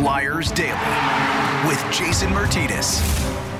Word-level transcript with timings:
Flyers 0.00 0.50
Daily 0.52 0.72
with 1.68 1.78
Jason 1.92 2.30
Myrtetus. 2.30 3.02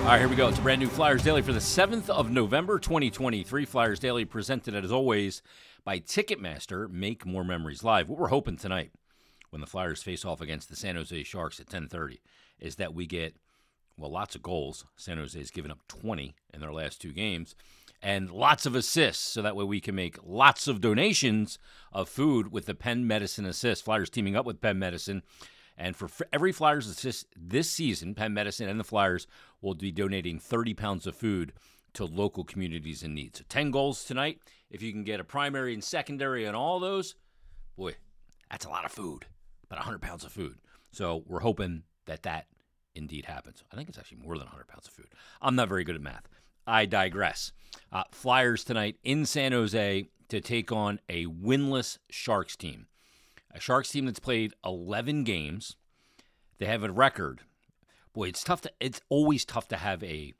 All 0.01 0.07
right, 0.07 0.21
here 0.21 0.27
we 0.27 0.37
go. 0.37 0.49
It's 0.49 0.59
a 0.59 0.63
brand 0.63 0.81
new 0.81 0.89
Flyers 0.89 1.23
Daily 1.23 1.43
for 1.43 1.53
the 1.53 1.59
7th 1.59 2.09
of 2.09 2.31
November, 2.31 2.79
2023. 2.79 3.67
Flyers 3.67 3.99
Daily 3.99 4.25
presented, 4.25 4.75
as 4.75 4.91
always, 4.91 5.43
by 5.85 5.99
Ticketmaster. 5.99 6.89
Make 6.89 7.27
more 7.27 7.45
memories 7.45 7.85
live. 7.85 8.09
What 8.09 8.19
we're 8.19 8.29
hoping 8.29 8.57
tonight, 8.57 8.91
when 9.51 9.61
the 9.61 9.67
Flyers 9.67 10.03
face 10.03 10.25
off 10.25 10.41
against 10.41 10.71
the 10.71 10.77
San 10.77 10.97
Jose 10.97 11.25
Sharks 11.25 11.61
at 11.61 11.69
10:30, 11.69 12.21
is 12.59 12.77
that 12.77 12.95
we 12.95 13.05
get 13.05 13.37
well 13.99 14.11
lots 14.11 14.35
of 14.35 14.43
goals. 14.43 14.87
San 14.97 15.19
Jose's 15.19 15.51
given 15.51 15.71
up 15.71 15.87
20 15.89 16.35
in 16.55 16.61
their 16.61 16.73
last 16.73 17.03
two 17.03 17.13
games, 17.13 17.55
and 18.01 18.31
lots 18.31 18.65
of 18.65 18.75
assists, 18.75 19.31
so 19.31 19.43
that 19.43 19.57
way 19.57 19.65
we 19.65 19.79
can 19.79 19.95
make 19.95 20.17
lots 20.25 20.69
of 20.69 20.81
donations 20.81 21.59
of 21.93 22.09
food 22.09 22.51
with 22.51 22.65
the 22.65 22.75
Penn 22.75 23.07
Medicine 23.07 23.45
Assist. 23.45 23.85
Flyers 23.85 24.09
teaming 24.09 24.37
up 24.37 24.47
with 24.47 24.63
Penn 24.63 24.79
Medicine. 24.79 25.23
And 25.81 25.97
for 25.97 26.11
every 26.31 26.53
Flyers 26.53 26.87
assist 26.87 27.29
this 27.35 27.71
season, 27.71 28.15
Penn 28.15 28.35
Medicine 28.35 28.69
and 28.69 28.79
the 28.79 28.85
Flyers 28.85 29.27
will 29.63 29.75
be 29.75 29.91
donating 29.91 30.39
30 30.39 30.75
pounds 30.75 31.07
of 31.07 31.17
food 31.17 31.55
to 31.95 32.05
local 32.05 32.45
communities 32.45 33.03
in 33.03 33.15
need. 33.15 33.35
So 33.35 33.45
10 33.49 33.71
goals 33.71 34.05
tonight. 34.05 34.41
If 34.71 34.83
you 34.83 34.93
can 34.93 35.05
get 35.05 35.21
a 35.21 35.25
primary 35.25 35.73
and 35.73 35.83
secondary 35.83 36.45
and 36.45 36.55
all 36.55 36.81
those, 36.81 37.15
boy, 37.79 37.97
that's 38.51 38.67
a 38.67 38.69
lot 38.69 38.85
of 38.85 38.93
food, 38.93 39.25
about 39.65 39.79
100 39.79 40.03
pounds 40.03 40.23
of 40.23 40.31
food. 40.31 40.59
So 40.93 41.25
we're 41.27 41.41
hoping 41.41 41.85
that 42.05 42.25
that 42.25 42.47
indeed 42.95 43.25
happens. 43.25 43.65
I 43.73 43.77
think 43.77 43.89
it's 43.89 43.99
actually 43.99 44.19
more 44.19 44.37
than 44.37 44.47
100 44.49 44.69
pounds 44.69 44.87
of 44.87 44.93
food. 44.93 45.09
I'm 45.41 45.57
not 45.57 45.71
very 45.71 45.83
good 45.83 45.97
at 45.97 46.03
math. 46.03 46.29
I 46.67 46.85
digress. 46.85 47.53
Uh, 47.91 48.05
Flyers 48.13 48.65
tonight 48.65 48.97
in 49.03 49.25
San 49.25 49.53
Jose 49.53 50.05
to 50.29 50.41
take 50.43 50.71
on 50.71 51.01
a 51.09 51.25
winless 51.25 51.97
Sharks 52.11 52.55
team. 52.55 52.87
A 53.53 53.61
Sharks 53.61 53.91
team 53.91 54.07
that's 54.07 54.21
played 54.21 54.55
11 54.65 55.25
games. 55.25 55.77
They 56.59 56.67
have 56.67 56.83
a 56.83 56.93
record. 56.93 57.43
Boy, 58.13 58.29
it's 58.29 58.45
tough 58.45 58.61
to 58.63 58.73
it's 58.81 59.01
always 59.09 59.45
tough 59.45 59.69
to 59.69 59.77
have 59.77 60.03
a 60.03 60.35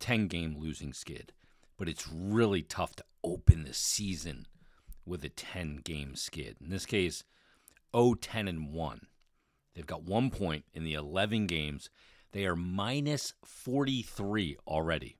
10 0.00 0.28
game 0.28 0.56
losing 0.58 0.92
skid, 0.92 1.32
but 1.78 1.88
it's 1.88 2.08
really 2.08 2.62
tough 2.62 2.96
to 2.96 3.04
open 3.22 3.64
the 3.64 3.74
season 3.74 4.46
with 5.06 5.24
a 5.24 5.28
10 5.28 5.80
game 5.84 6.14
skid. 6.14 6.56
In 6.62 6.70
this 6.70 6.86
case, 6.86 7.24
0 7.94 8.14
10 8.14 8.48
and 8.48 8.72
1. 8.72 9.06
They've 9.74 9.86
got 9.86 10.02
1 10.02 10.30
point 10.30 10.64
in 10.72 10.84
the 10.84 10.94
11 10.94 11.46
games. 11.46 11.90
They 12.32 12.44
are 12.46 12.56
minus 12.56 13.34
43 13.44 14.56
already 14.66 15.18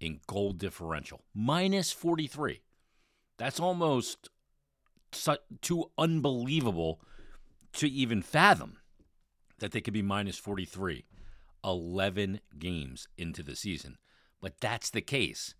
in 0.00 0.20
goal 0.26 0.52
differential. 0.52 1.22
Minus 1.34 1.92
43. 1.92 2.62
That's 3.36 3.60
almost 3.60 4.28
too 5.60 5.90
unbelievable 5.96 7.00
to 7.74 7.88
even 7.88 8.22
fathom 8.22 8.78
that 9.58 9.72
they 9.72 9.80
could 9.80 9.94
be 9.94 10.02
minus 10.02 10.38
43 10.38 11.04
11 11.64 12.40
games 12.58 13.08
into 13.16 13.42
the 13.42 13.56
season. 13.56 13.98
But 14.40 14.60
that's 14.60 14.90
the 14.90 15.00
case. 15.00 15.54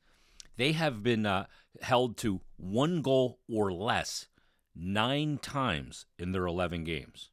They 0.57 0.73
have 0.73 1.03
been 1.03 1.27
uh, 1.27 1.47
held 1.83 2.17
to 2.19 2.41
one 2.57 3.03
goal 3.03 3.39
or 3.53 3.73
less 3.73 4.27
nine 4.75 5.39
times 5.39 6.07
in 6.19 6.33
their 6.33 6.47
11 6.47 6.85
games. 6.85 7.31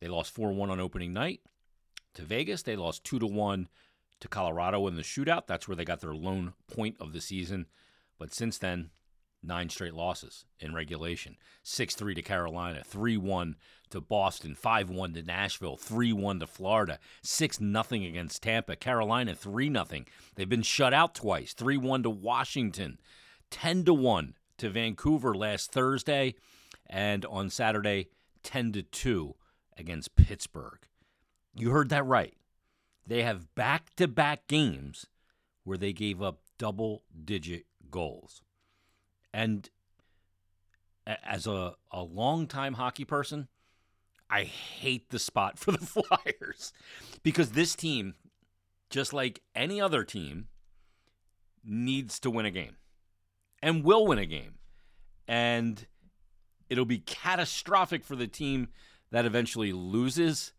They 0.00 0.08
lost 0.08 0.34
4 0.34 0.52
1 0.52 0.70
on 0.70 0.80
opening 0.80 1.12
night 1.12 1.40
to 2.14 2.22
Vegas. 2.22 2.62
They 2.62 2.76
lost 2.76 3.04
2 3.04 3.18
1 3.18 3.68
to 4.20 4.28
Colorado 4.28 4.86
in 4.86 4.96
the 4.96 5.02
shootout. 5.02 5.46
That's 5.46 5.68
where 5.68 5.76
they 5.76 5.84
got 5.84 6.00
their 6.00 6.14
lone 6.14 6.54
point 6.72 6.96
of 7.00 7.12
the 7.12 7.20
season. 7.20 7.66
But 8.18 8.34
since 8.34 8.58
then, 8.58 8.90
nine 9.42 9.68
straight 9.68 9.94
losses 9.94 10.44
in 10.58 10.74
regulation 10.74 11.36
6 11.62 11.94
3 11.94 12.14
to 12.14 12.22
Carolina, 12.22 12.82
3 12.84 13.16
1 13.16 13.56
to 13.90 14.00
Boston, 14.00 14.54
5 14.54 14.90
1 14.90 15.14
to 15.14 15.22
Nashville, 15.22 15.76
3 15.76 16.12
1 16.12 16.40
to 16.40 16.46
Florida, 16.46 16.98
6 17.22 17.58
0 17.58 17.84
against 17.92 18.42
Tampa, 18.42 18.76
Carolina 18.76 19.34
3 19.34 19.72
0. 19.72 19.86
They've 20.34 20.48
been 20.48 20.62
shut 20.62 20.94
out 20.94 21.14
twice 21.14 21.52
3 21.52 21.76
1 21.76 22.02
to 22.04 22.10
Washington, 22.10 22.98
10 23.50 23.84
1 23.84 24.34
to 24.58 24.70
Vancouver 24.70 25.34
last 25.34 25.72
Thursday, 25.72 26.34
and 26.86 27.24
on 27.26 27.50
Saturday, 27.50 28.08
10 28.42 28.84
2 28.90 29.34
against 29.76 30.16
Pittsburgh. 30.16 30.86
You 31.54 31.70
heard 31.70 31.88
that 31.88 32.06
right. 32.06 32.34
They 33.06 33.22
have 33.22 33.54
back 33.54 33.94
to 33.96 34.06
back 34.06 34.46
games 34.46 35.06
where 35.64 35.78
they 35.78 35.92
gave 35.92 36.22
up 36.22 36.40
double 36.58 37.02
digit 37.24 37.66
goals. 37.90 38.42
And 39.32 39.68
as 41.06 41.46
a, 41.46 41.74
a 41.90 42.02
longtime 42.02 42.74
hockey 42.74 43.04
person, 43.04 43.48
I 44.28 44.44
hate 44.44 45.10
the 45.10 45.18
spot 45.18 45.58
for 45.58 45.72
the 45.72 45.78
Flyers 45.86 46.72
because 47.22 47.50
this 47.50 47.74
team, 47.74 48.14
just 48.88 49.12
like 49.12 49.40
any 49.54 49.80
other 49.80 50.04
team, 50.04 50.48
needs 51.64 52.18
to 52.20 52.30
win 52.30 52.46
a 52.46 52.50
game 52.50 52.76
and 53.62 53.84
will 53.84 54.06
win 54.06 54.18
a 54.18 54.26
game. 54.26 54.54
And 55.26 55.86
it'll 56.68 56.84
be 56.84 56.98
catastrophic 56.98 58.04
for 58.04 58.16
the 58.16 58.26
team 58.26 58.68
that 59.10 59.26
eventually 59.26 59.72
loses 59.72 60.52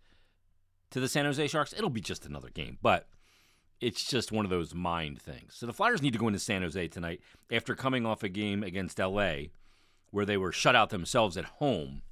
to 0.91 0.99
the 0.99 1.07
San 1.07 1.25
Jose 1.25 1.47
Sharks. 1.47 1.73
It'll 1.73 1.89
be 1.89 2.01
just 2.01 2.25
another 2.25 2.49
game, 2.49 2.77
but 2.81 3.07
it's 3.81 4.03
just 4.03 4.31
one 4.31 4.45
of 4.45 4.51
those 4.51 4.75
mind 4.75 5.19
things. 5.19 5.55
So 5.55 5.65
the 5.65 5.73
Flyers 5.73 6.01
need 6.01 6.13
to 6.13 6.19
go 6.19 6.27
into 6.27 6.39
San 6.39 6.61
Jose 6.61 6.87
tonight 6.89 7.19
after 7.51 7.75
coming 7.75 8.05
off 8.05 8.23
a 8.23 8.29
game 8.29 8.63
against 8.63 8.99
LA 8.99 9.47
where 10.11 10.25
they 10.25 10.37
were 10.37 10.51
shut 10.51 10.75
out 10.75 10.91
themselves 10.91 11.35
at 11.35 11.45
home, 11.45 12.03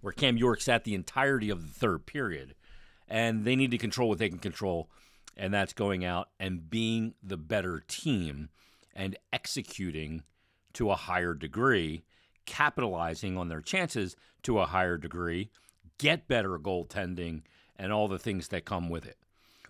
where 0.00 0.12
Cam 0.12 0.38
York 0.38 0.60
sat 0.60 0.84
the 0.84 0.94
entirety 0.94 1.50
of 1.50 1.62
the 1.62 1.78
third 1.78 2.06
period. 2.06 2.54
And 3.08 3.44
they 3.44 3.54
need 3.54 3.70
to 3.70 3.78
control 3.78 4.08
what 4.08 4.18
they 4.18 4.28
can 4.28 4.38
control, 4.38 4.90
and 5.36 5.54
that's 5.54 5.72
going 5.72 6.04
out 6.04 6.28
and 6.40 6.68
being 6.68 7.14
the 7.22 7.36
better 7.36 7.84
team 7.86 8.48
and 8.94 9.16
executing 9.32 10.22
to 10.72 10.90
a 10.90 10.96
higher 10.96 11.34
degree, 11.34 12.02
capitalizing 12.46 13.36
on 13.36 13.48
their 13.48 13.60
chances 13.60 14.16
to 14.42 14.58
a 14.58 14.66
higher 14.66 14.96
degree, 14.96 15.50
get 15.98 16.26
better 16.26 16.58
goaltending, 16.58 17.42
and 17.76 17.92
all 17.92 18.08
the 18.08 18.18
things 18.18 18.48
that 18.48 18.64
come 18.64 18.88
with 18.88 19.06
it 19.06 19.18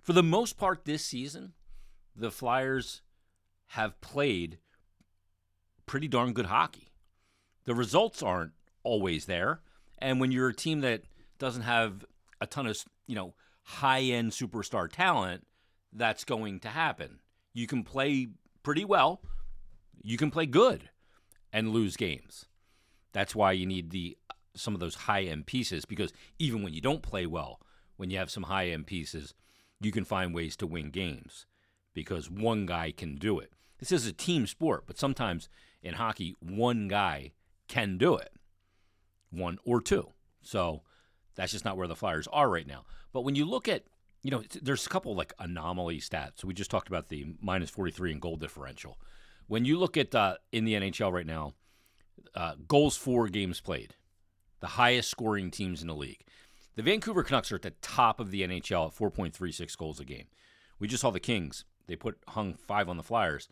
for 0.07 0.13
the 0.13 0.23
most 0.23 0.57
part 0.57 0.85
this 0.85 1.05
season, 1.05 1.53
the 2.15 2.31
Flyers 2.31 3.03
have 3.71 4.01
played 4.01 4.59
pretty 5.85 6.07
darn 6.07 6.33
good 6.33 6.47
hockey. 6.47 6.93
The 7.65 7.75
results 7.75 8.23
aren't 8.23 8.53
always 8.85 9.27
there, 9.27 9.63
and 9.99 10.21
when 10.21 10.31
you're 10.31 10.51
a 10.51 10.55
team 10.55 10.81
that 10.83 11.03
doesn't 11.41 11.63
have 11.63 12.05
a 12.41 12.47
ton 12.47 12.69
of, 12.69 12.79
you 13.09 13.17
know, 13.17 13.35
high-end 13.65 14.31
superstar 14.31 14.89
talent, 14.89 15.45
that's 15.93 16.23
going 16.23 16.61
to 16.61 16.69
happen. 16.69 17.19
You 17.53 17.67
can 17.67 17.83
play 17.83 18.29
pretty 18.63 18.85
well, 18.85 19.23
you 20.01 20.17
can 20.17 20.31
play 20.31 20.47
good 20.47 20.89
and 21.53 21.71
lose 21.71 21.97
games. 21.97 22.47
That's 23.13 23.35
why 23.35 23.53
you 23.53 23.67
need 23.67 23.91
the 23.91 24.17
some 24.55 24.73
of 24.73 24.79
those 24.79 24.95
high-end 24.95 25.47
pieces 25.47 25.85
because 25.85 26.13
even 26.39 26.63
when 26.63 26.73
you 26.73 26.81
don't 26.81 27.03
play 27.03 27.27
well, 27.27 27.61
when 27.97 28.09
you 28.09 28.19
have 28.19 28.31
some 28.31 28.45
high-end 28.45 28.87
pieces, 28.87 29.35
you 29.81 29.93
can 29.93 30.05
find 30.05 30.35
ways 30.35 30.57
to 30.57 30.67
win 30.67 30.91
games 30.91 31.47
because 31.95 32.31
one 32.31 32.67
guy 32.67 32.93
can 32.93 33.17
do 33.17 33.39
it. 33.39 33.53
This 33.79 33.93
is 33.93 34.07
a 34.07 34.13
team 34.13 34.47
sport, 34.47 34.85
but 34.87 34.99
sometimes 34.99 35.49
in 35.83 35.95
hockey, 35.95 36.35
one 36.41 36.89
guy 36.89 37.33
can 37.69 37.99
do 37.99 38.17
it, 38.17 38.33
one 39.31 39.59
or 39.65 39.81
two. 39.81 40.13
So 40.43 40.83
that's 41.35 41.53
just 41.53 41.65
not 41.65 41.77
where 41.77 41.89
the 41.89 41.97
Flyers 41.97 42.29
are 42.33 42.49
right 42.49 42.67
now. 42.67 42.85
But 43.13 43.23
when 43.23 43.35
you 43.35 43.45
look 43.45 43.69
at, 43.69 43.85
you 44.23 44.31
know, 44.31 44.43
there's 44.63 44.87
a 44.87 44.91
couple 44.91 45.15
like 45.15 45.35
anomaly 45.39 46.01
stats. 46.01 46.43
We 46.43 46.55
just 46.55 46.71
talked 46.71 46.89
about 46.89 47.09
the 47.09 47.35
minus 47.41 47.71
43 47.71 48.13
in 48.13 48.19
goal 48.19 48.37
differential. 48.37 48.99
When 49.47 49.65
you 49.65 49.79
look 49.79 49.97
at 49.97 50.15
uh, 50.15 50.37
in 50.53 50.65
the 50.65 50.75
NHL 50.75 51.13
right 51.13 51.27
now, 51.27 51.55
uh, 52.35 52.55
goals 52.67 52.97
for 52.97 53.29
games 53.29 53.61
played, 53.61 53.95
the 54.61 54.67
highest 54.67 55.11
scoring 55.11 55.51
teams 55.51 55.83
in 55.83 55.89
the 55.89 55.95
league. 55.95 56.25
The 56.77 56.83
Vancouver 56.83 57.23
Canucks 57.23 57.51
are 57.51 57.57
at 57.57 57.63
the 57.63 57.71
top 57.81 58.21
of 58.21 58.31
the 58.31 58.43
NHL 58.43 58.89
at 58.89 58.95
4.36 58.95 59.77
goals 59.79 59.99
a 59.99 60.05
game. 60.05 60.27
We 60.79 60.87
just 60.87 61.01
saw 61.01 61.11
the 61.11 61.19
Kings. 61.19 61.65
They 61.87 61.97
put 61.97 62.19
hung 62.29 62.55
five 62.55 62.89
on 62.89 62.99
the 62.99 63.03
Flyers. 63.03 63.49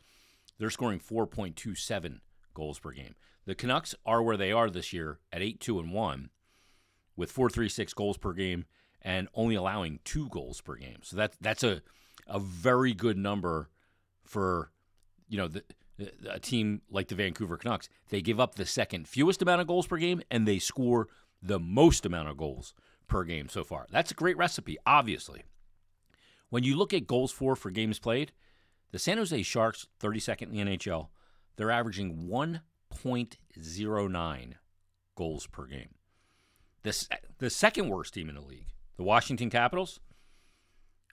They're 0.59 0.71
scoring 0.71 1.01
4.27 1.01 2.21
goals 2.53 2.79
per 2.79 2.91
game. 2.93 3.15
The 3.47 3.55
Canucks 3.55 3.95
are 4.05 4.23
where 4.23 4.37
they 4.37 4.53
are 4.53 4.69
this 4.69 4.93
year 4.93 5.21
at 5.33 5.43
8 5.43 5.59
2 5.59 5.81
and 5.81 5.93
1 5.93 6.31
with 7.17 7.33
436 7.33 7.95
goals 7.95 8.19
per 8.19 8.33
game 8.33 8.67
and 9.01 9.29
only 9.35 9.55
allowing 9.55 10.01
two 10.05 10.29
goals 10.29 10.61
per 10.61 10.77
game. 10.77 10.99
So 11.03 11.17
that 11.17 11.35
that's 11.41 11.63
a 11.63 11.83
a 12.27 12.39
very 12.39 12.95
good 12.95 13.19
number 13.19 13.69
for 14.25 14.71
you 15.29 15.37
know 15.37 15.49
the, 15.49 15.65
a 16.29 16.41
team 16.41 16.83
like 16.91 17.09
the 17.09 17.15
Vancouver 17.15 17.57
Canucks. 17.57 17.89
They 18.09 18.21
give 18.21 18.41
up 18.41 18.55
the 18.55 18.67
second 18.67 19.09
fewest 19.09 19.43
amount 19.43 19.61
of 19.61 19.67
goals 19.67 19.87
per 19.87 19.97
game 19.97 20.23
and 20.31 20.47
they 20.47 20.59
score 20.59 21.09
the 21.43 21.61
most 21.61 22.07
amount 22.07 22.29
of 22.29 22.37
goals 22.37 22.75
per 23.07 23.25
game 23.25 23.49
so 23.49 23.65
far. 23.65 23.87
That's 23.91 24.11
a 24.11 24.15
great 24.15 24.37
recipe, 24.37 24.77
obviously. 24.87 25.43
When 26.51 26.65
you 26.65 26.77
look 26.77 26.93
at 26.95 27.07
goals 27.07 27.33
for 27.33 27.57
for 27.57 27.71
games 27.71 27.99
played, 27.99 28.33
the 28.93 28.99
San 28.99 29.19
Jose 29.19 29.43
Sharks, 29.43 29.87
32nd 30.01 30.43
in 30.43 30.53
the 30.53 30.77
NHL, 30.77 31.09
they're 31.57 31.71
averaging 31.71 32.29
1.09 32.29 34.53
goals 35.17 35.47
per 35.47 35.67
game. 35.67 35.95
The, 36.83 37.07
the 37.39 37.51
second 37.51 37.89
worst 37.89 38.15
team 38.15 38.29
in 38.29 38.35
the 38.35 38.41
league, 38.41 38.69
the 38.97 39.03
Washington 39.03 39.51
Capitals, 39.51 40.01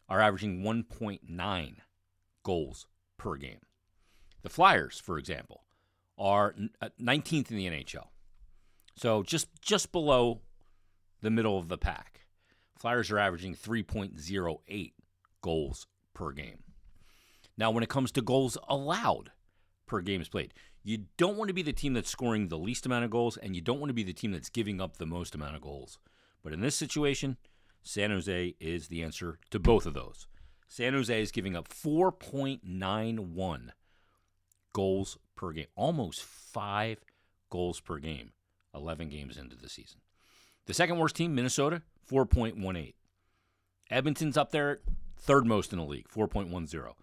are 0.10 0.20
averaging 0.20 0.62
1.9 0.62 1.76
goals 2.44 2.88
per 3.18 3.36
game. 3.36 3.60
The 4.44 4.50
Flyers, 4.50 5.00
for 5.00 5.18
example, 5.18 5.64
are 6.18 6.54
19th 7.02 7.52
uh, 7.52 7.56
in 7.56 7.58
the 7.58 7.68
NHL. 7.68 8.08
So 8.96 9.24
just 9.24 9.48
just 9.62 9.92
below 9.92 10.42
the 11.22 11.30
middle 11.30 11.58
of 11.58 11.68
the 11.68 11.78
pack. 11.78 12.22
Flyers 12.78 13.12
are 13.12 13.20
averaging 13.20 13.56
3.08 13.56 14.94
goals 15.42 15.88
per 16.14 16.32
game. 16.32 16.64
Now, 17.58 17.72
when 17.72 17.84
it 17.84 17.90
comes 17.90 18.12
to 18.14 18.22
goals 18.22 18.58
allowed 18.68 19.32
per 19.86 20.02
games 20.02 20.30
played, 20.30 20.54
you 20.84 21.06
don't 21.18 21.38
want 21.38 21.50
to 21.50 21.54
be 21.54 21.62
the 21.62 21.74
team 21.74 21.94
that's 21.94 22.10
scoring 22.10 22.48
the 22.48 22.58
least 22.58 22.86
amount 22.86 23.06
of 23.06 23.12
goals, 23.12 23.38
and 23.38 23.56
you 23.56 23.62
don't 23.62 23.80
want 23.80 23.90
to 23.90 23.96
be 23.96 24.04
the 24.04 24.14
team 24.14 24.32
that's 24.32 24.50
giving 24.50 24.82
up 24.82 24.98
the 24.98 25.06
most 25.06 25.36
amount 25.36 25.56
of 25.56 25.62
goals. 25.62 26.00
But 26.44 26.54
in 26.54 26.62
this 26.62 26.76
situation, 26.76 27.38
San 27.84 28.10
Jose 28.10 28.56
is 28.60 28.88
the 28.88 29.04
answer 29.04 29.38
to 29.52 29.60
both 29.60 29.86
of 29.86 29.94
those. 29.94 30.28
San 30.68 30.94
Jose 30.94 31.22
is 31.22 31.32
giving 31.32 31.56
up 31.56 31.68
4.91 31.68 33.70
goals 34.74 35.18
per 35.36 35.52
game, 35.52 35.68
almost 35.76 36.24
five 36.24 37.04
goals 37.50 37.80
per 37.80 38.00
game, 38.00 38.32
11 38.74 39.10
games 39.10 39.38
into 39.38 39.56
the 39.56 39.70
season. 39.70 40.00
The 40.72 40.76
second 40.76 41.00
worst 41.00 41.18
team, 41.18 41.36
Minnesota, 41.36 41.82
4.18. 42.10 42.94
Edmonton's 43.90 44.38
up 44.38 44.54
there, 44.54 44.80
third 45.18 45.46
most 45.46 45.74
in 45.74 45.80
the 45.80 45.84
league, 45.84 46.08
4.10. 46.08 46.94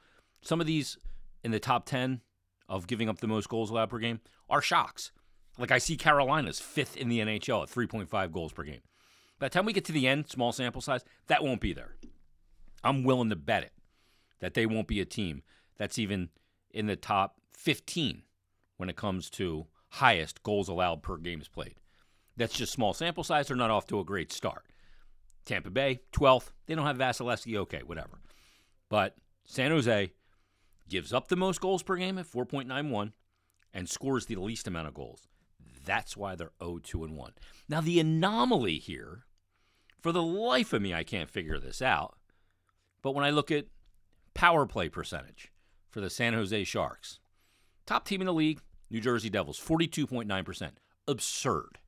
Some 0.41 0.63
of 0.63 0.67
these 0.67 0.97
in 1.45 1.51
the 1.51 1.61
top 1.61 1.85
10 1.85 2.23
of 2.67 2.87
giving 2.87 3.11
up 3.11 3.19
the 3.19 3.27
most 3.27 3.51
goals 3.51 3.69
allowed 3.69 3.91
per 3.91 3.99
game 3.99 4.21
are 4.49 4.63
shocks. 4.63 5.13
Like 5.59 5.71
I 5.71 5.77
see 5.77 5.99
Carolina's 5.99 6.59
fifth 6.59 6.97
in 6.97 7.11
the 7.11 7.19
NHL 7.19 7.63
at 7.63 7.69
3.5 7.69 8.33
goals 8.33 8.55
per 8.55 8.63
game. 8.63 8.81
By 9.39 9.49
the 9.49 9.51
time 9.51 9.67
we 9.67 9.75
get 9.75 9.85
to 9.85 9.93
the 9.93 10.09
end, 10.09 10.31
small 10.31 10.53
sample 10.53 10.81
size, 10.81 11.05
that 11.27 11.45
won't 11.45 11.61
be 11.61 11.75
there. 11.75 11.97
I'm 12.83 13.05
willing 13.05 13.29
to 13.29 13.37
bet 13.37 13.65
it 13.65 13.73
that 14.41 14.55
they 14.55 14.65
won't 14.65 14.89
be 14.89 15.03
a 15.03 15.05
team 15.05 15.43
that's 15.77 15.99
even 15.99 16.31
in 16.71 16.87
the 16.87 16.97
top 16.97 17.35
15 17.53 18.23
when 18.79 18.89
it 18.89 18.97
comes 18.97 19.29
to 19.29 19.67
highest 19.91 20.43
goals 20.43 20.69
allowed 20.69 21.03
per 21.03 21.19
games 21.19 21.49
played. 21.49 21.75
That's 22.39 22.55
just 22.55 22.73
small 22.73 22.95
sample 22.95 23.25
size. 23.25 23.49
They're 23.49 23.57
not 23.57 23.71
off 23.71 23.87
to 23.89 23.99
a 23.99 24.05
great 24.05 24.33
start. 24.33 24.65
Tampa 25.45 25.71
Bay, 25.71 26.01
12th. 26.13 26.51
They 26.67 26.75
don't 26.75 26.87
have 26.87 26.97
Vasilevskiy. 26.97 27.57
Okay, 27.57 27.83
whatever. 27.85 28.21
But 28.89 29.17
San 29.45 29.71
Jose 29.73 30.13
gives 30.89 31.13
up 31.13 31.29
the 31.29 31.37
most 31.37 31.61
goals 31.61 31.83
per 31.83 31.97
game 31.97 32.17
at 32.17 32.31
4.91 32.31 33.13
and 33.75 33.89
scores 33.89 34.27
the 34.27 34.37
least 34.37 34.69
amount 34.69 34.89
of 34.89 34.95
goals. 34.95 35.27
That's 35.85 36.17
why 36.17 36.37
they're 36.37 36.53
0 36.63 36.79
2 36.83 37.05
and 37.05 37.17
1. 37.17 37.33
Now, 37.69 37.81
the 37.81 37.99
anomaly 37.99 38.79
here, 38.79 39.25
for 40.01 40.13
the 40.13 40.23
life 40.23 40.73
of 40.73 40.81
me, 40.81 40.95
I 40.95 41.03
can't 41.03 41.31
figure 41.31 41.59
this 41.59 41.83
out. 41.83 42.17
But 43.03 43.15
when 43.15 43.25
I 43.25 43.31
look 43.31 43.51
at 43.51 43.67
power 44.35 44.65
play 44.65 44.89
percentage 44.89 45.51
for 45.91 46.01
the 46.01 46.11
San 46.11 46.35
Jose 46.35 46.65
Sharks, 46.65 47.19
top 47.85 48.05
team 48.05 48.21
in 48.21 48.27
the 48.27 48.33
league, 48.33 48.61
New 48.91 49.01
Jersey 49.01 49.31
Devils, 49.31 49.59
42.9%. 49.59 50.71
Absurd. 51.07 51.79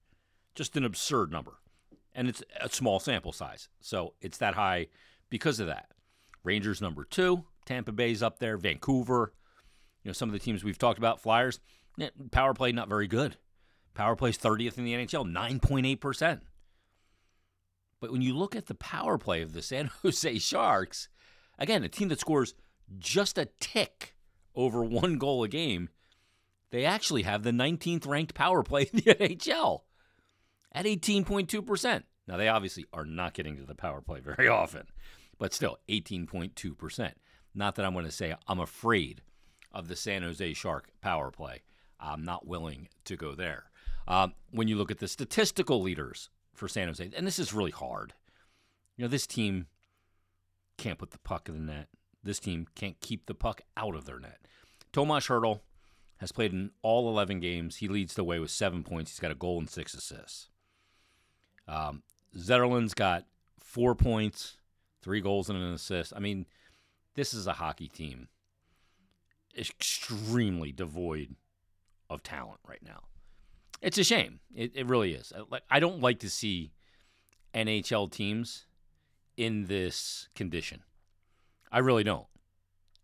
Just 0.54 0.76
an 0.76 0.84
absurd 0.84 1.30
number. 1.30 1.58
And 2.14 2.28
it's 2.28 2.42
a 2.60 2.68
small 2.68 2.98
sample 2.98 3.32
size. 3.32 3.68
So 3.80 4.14
it's 4.20 4.38
that 4.38 4.54
high 4.54 4.88
because 5.28 5.60
of 5.60 5.68
that. 5.68 5.90
Rangers 6.42 6.80
number 6.80 7.04
two, 7.04 7.44
Tampa 7.66 7.92
Bay's 7.92 8.22
up 8.22 8.38
there, 8.38 8.56
Vancouver, 8.56 9.32
you 10.02 10.08
know, 10.08 10.12
some 10.12 10.28
of 10.28 10.32
the 10.32 10.38
teams 10.38 10.64
we've 10.64 10.78
talked 10.78 10.98
about, 10.98 11.20
Flyers, 11.20 11.60
power 12.30 12.54
play 12.54 12.72
not 12.72 12.88
very 12.88 13.06
good. 13.06 13.36
Power 13.94 14.16
play's 14.16 14.38
30th 14.38 14.78
in 14.78 14.84
the 14.84 14.94
NHL, 14.94 15.30
9.8%. 15.30 16.40
But 18.00 18.12
when 18.12 18.22
you 18.22 18.34
look 18.34 18.56
at 18.56 18.66
the 18.66 18.74
power 18.74 19.18
play 19.18 19.42
of 19.42 19.52
the 19.52 19.62
San 19.62 19.90
Jose 20.02 20.38
Sharks, 20.38 21.08
again, 21.58 21.84
a 21.84 21.88
team 21.88 22.08
that 22.08 22.20
scores 22.20 22.54
just 22.98 23.36
a 23.36 23.48
tick 23.60 24.14
over 24.54 24.82
one 24.84 25.18
goal 25.18 25.44
a 25.44 25.48
game, 25.48 25.90
they 26.70 26.84
actually 26.84 27.22
have 27.22 27.42
the 27.42 27.50
19th 27.50 28.06
ranked 28.06 28.34
power 28.34 28.62
play 28.62 28.88
in 28.92 29.00
the 29.00 29.14
NHL 29.14 29.82
at 30.72 30.84
18.2%. 30.84 32.02
Now, 32.26 32.36
they 32.36 32.48
obviously 32.48 32.86
are 32.92 33.04
not 33.04 33.34
getting 33.34 33.56
to 33.56 33.64
the 33.64 33.74
power 33.74 34.00
play 34.00 34.20
very 34.24 34.48
often, 34.48 34.86
but 35.38 35.52
still 35.54 35.78
18.2%. 35.88 37.12
Not 37.54 37.74
that 37.74 37.84
I'm 37.84 37.92
going 37.92 38.04
to 38.04 38.10
say 38.10 38.34
I'm 38.46 38.60
afraid 38.60 39.22
of 39.72 39.88
the 39.88 39.96
San 39.96 40.22
Jose 40.22 40.52
Shark 40.54 40.90
power 41.00 41.30
play. 41.30 41.62
I'm 41.98 42.24
not 42.24 42.46
willing 42.46 42.88
to 43.04 43.16
go 43.16 43.34
there. 43.34 43.64
Um, 44.08 44.34
when 44.50 44.68
you 44.68 44.76
look 44.76 44.90
at 44.90 44.98
the 44.98 45.08
statistical 45.08 45.82
leaders 45.82 46.30
for 46.54 46.68
San 46.68 46.88
Jose, 46.88 47.10
and 47.16 47.26
this 47.26 47.38
is 47.38 47.52
really 47.52 47.70
hard. 47.70 48.14
You 48.96 49.04
know, 49.04 49.08
this 49.08 49.26
team 49.26 49.66
can't 50.78 50.98
put 50.98 51.10
the 51.10 51.18
puck 51.18 51.48
in 51.48 51.54
the 51.54 51.72
net. 51.72 51.88
This 52.22 52.40
team 52.40 52.66
can't 52.74 53.00
keep 53.00 53.26
the 53.26 53.34
puck 53.34 53.62
out 53.76 53.94
of 53.94 54.04
their 54.04 54.18
net. 54.18 54.38
Tomas 54.92 55.28
Hertl 55.28 55.60
has 56.18 56.32
played 56.32 56.52
in 56.52 56.70
all 56.82 57.08
11 57.08 57.40
games. 57.40 57.76
He 57.76 57.88
leads 57.88 58.14
the 58.14 58.24
way 58.24 58.38
with 58.38 58.50
seven 58.50 58.82
points. 58.82 59.10
He's 59.10 59.20
got 59.20 59.30
a 59.30 59.36
goal 59.36 59.58
and 59.58 59.70
six 59.70 59.94
assists. 59.94 60.48
Um, 61.70 62.02
Zetterlund's 62.36 62.94
got 62.94 63.24
four 63.60 63.94
points, 63.94 64.56
three 65.02 65.20
goals, 65.20 65.48
and 65.48 65.58
an 65.58 65.72
assist. 65.72 66.12
I 66.14 66.18
mean, 66.18 66.46
this 67.14 67.32
is 67.32 67.46
a 67.46 67.52
hockey 67.54 67.88
team 67.88 68.28
extremely 69.56 70.72
devoid 70.72 71.34
of 72.08 72.22
talent 72.22 72.60
right 72.66 72.82
now. 72.84 73.02
It's 73.80 73.98
a 73.98 74.04
shame. 74.04 74.40
It, 74.54 74.72
it 74.74 74.86
really 74.86 75.14
is. 75.14 75.32
I 75.70 75.80
don't 75.80 76.00
like 76.00 76.20
to 76.20 76.30
see 76.30 76.72
NHL 77.54 78.10
teams 78.10 78.66
in 79.36 79.66
this 79.66 80.28
condition. 80.34 80.82
I 81.72 81.78
really 81.78 82.04
don't. 82.04 82.26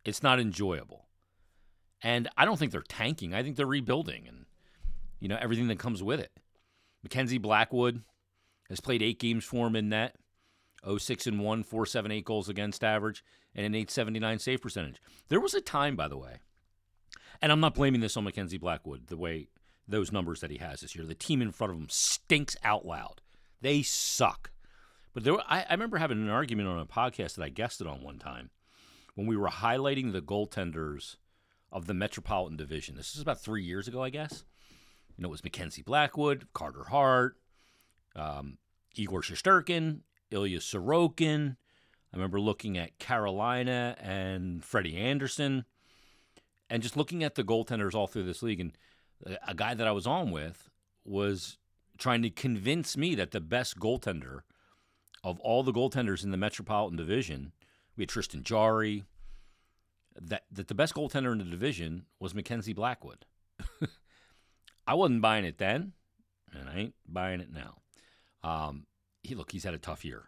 It's 0.04 0.22
not 0.22 0.38
enjoyable. 0.38 1.06
And 2.02 2.28
I 2.36 2.44
don't 2.44 2.58
think 2.58 2.72
they're 2.72 2.82
tanking. 2.82 3.32
I 3.32 3.42
think 3.42 3.56
they're 3.56 3.66
rebuilding 3.66 4.28
and 4.28 4.44
you 5.18 5.28
know 5.28 5.38
everything 5.40 5.68
that 5.68 5.78
comes 5.78 6.02
with 6.02 6.20
it. 6.20 6.30
Mackenzie 7.02 7.38
Blackwood 7.38 8.02
has 8.68 8.80
played 8.80 9.02
8 9.02 9.18
games 9.18 9.44
for 9.44 9.66
him 9.66 9.76
in 9.76 9.88
net. 9.88 10.16
06 10.98 11.26
and 11.26 11.40
1, 11.40 11.62
478 11.64 12.24
goals 12.24 12.48
against 12.48 12.84
average, 12.84 13.24
and 13.54 13.66
an 13.66 13.74
879 13.74 14.38
save 14.38 14.62
percentage. 14.62 15.00
There 15.28 15.40
was 15.40 15.54
a 15.54 15.60
time, 15.60 15.96
by 15.96 16.06
the 16.06 16.18
way, 16.18 16.36
and 17.42 17.50
I'm 17.50 17.60
not 17.60 17.74
blaming 17.74 18.00
this 18.00 18.16
on 18.16 18.24
Mackenzie 18.24 18.58
Blackwood, 18.58 19.08
the 19.08 19.16
way 19.16 19.48
those 19.88 20.12
numbers 20.12 20.40
that 20.40 20.50
he 20.50 20.58
has 20.58 20.80
this 20.80 20.94
year. 20.94 21.04
The 21.04 21.14
team 21.14 21.42
in 21.42 21.52
front 21.52 21.72
of 21.72 21.78
him 21.78 21.88
stinks 21.90 22.56
out 22.62 22.86
loud. 22.86 23.20
They 23.60 23.82
suck. 23.82 24.50
But 25.14 25.24
there, 25.24 25.36
I, 25.48 25.64
I 25.68 25.72
remember 25.72 25.98
having 25.98 26.18
an 26.18 26.28
argument 26.28 26.68
on 26.68 26.78
a 26.78 26.86
podcast 26.86 27.36
that 27.36 27.44
I 27.44 27.48
guested 27.48 27.86
on 27.86 28.02
one 28.02 28.18
time 28.18 28.50
when 29.14 29.26
we 29.26 29.36
were 29.36 29.48
highlighting 29.48 30.12
the 30.12 30.20
goaltenders 30.20 31.16
of 31.72 31.86
the 31.86 31.94
Metropolitan 31.94 32.56
Division. 32.56 32.96
This 32.96 33.14
is 33.14 33.22
about 33.22 33.40
three 33.40 33.64
years 33.64 33.88
ago, 33.88 34.02
I 34.02 34.10
guess. 34.10 34.44
You 35.16 35.22
know, 35.22 35.28
it 35.28 35.30
was 35.30 35.44
Mackenzie 35.44 35.82
Blackwood, 35.82 36.48
Carter 36.52 36.84
Hart, 36.84 37.36
um, 38.14 38.58
Igor 38.98 39.22
Shesterkin, 39.22 40.00
Ilya 40.30 40.60
Sorokin. 40.60 41.56
I 42.12 42.16
remember 42.16 42.40
looking 42.40 42.78
at 42.78 42.98
Carolina 42.98 43.96
and 44.00 44.64
Freddie 44.64 44.96
Andersen 44.96 45.64
and 46.70 46.82
just 46.82 46.96
looking 46.96 47.22
at 47.22 47.34
the 47.34 47.44
goaltenders 47.44 47.94
all 47.94 48.06
through 48.06 48.24
this 48.24 48.42
league. 48.42 48.60
And 48.60 48.72
uh, 49.26 49.36
a 49.46 49.54
guy 49.54 49.74
that 49.74 49.86
I 49.86 49.92
was 49.92 50.06
on 50.06 50.30
with 50.30 50.70
was 51.04 51.58
trying 51.98 52.22
to 52.22 52.30
convince 52.30 52.96
me 52.96 53.14
that 53.14 53.30
the 53.30 53.40
best 53.40 53.78
goaltender 53.78 54.40
of 55.24 55.40
all 55.40 55.62
the 55.62 55.72
goaltenders 55.72 56.24
in 56.24 56.30
the 56.30 56.36
Metropolitan 56.36 56.96
Division, 56.96 57.52
we 57.96 58.02
had 58.02 58.08
Tristan 58.08 58.42
Jarry, 58.42 59.04
that, 60.20 60.44
that 60.50 60.68
the 60.68 60.74
best 60.74 60.94
goaltender 60.94 61.32
in 61.32 61.38
the 61.38 61.44
division 61.44 62.06
was 62.20 62.34
Mackenzie 62.34 62.72
Blackwood. 62.72 63.24
I 64.86 64.94
wasn't 64.94 65.22
buying 65.22 65.44
it 65.44 65.58
then, 65.58 65.92
and 66.52 66.68
I 66.68 66.76
ain't 66.76 66.94
buying 67.06 67.40
it 67.40 67.52
now. 67.52 67.78
Um, 68.42 68.86
he 69.22 69.34
look, 69.34 69.52
he's 69.52 69.64
had 69.64 69.74
a 69.74 69.78
tough 69.78 70.04
year, 70.04 70.24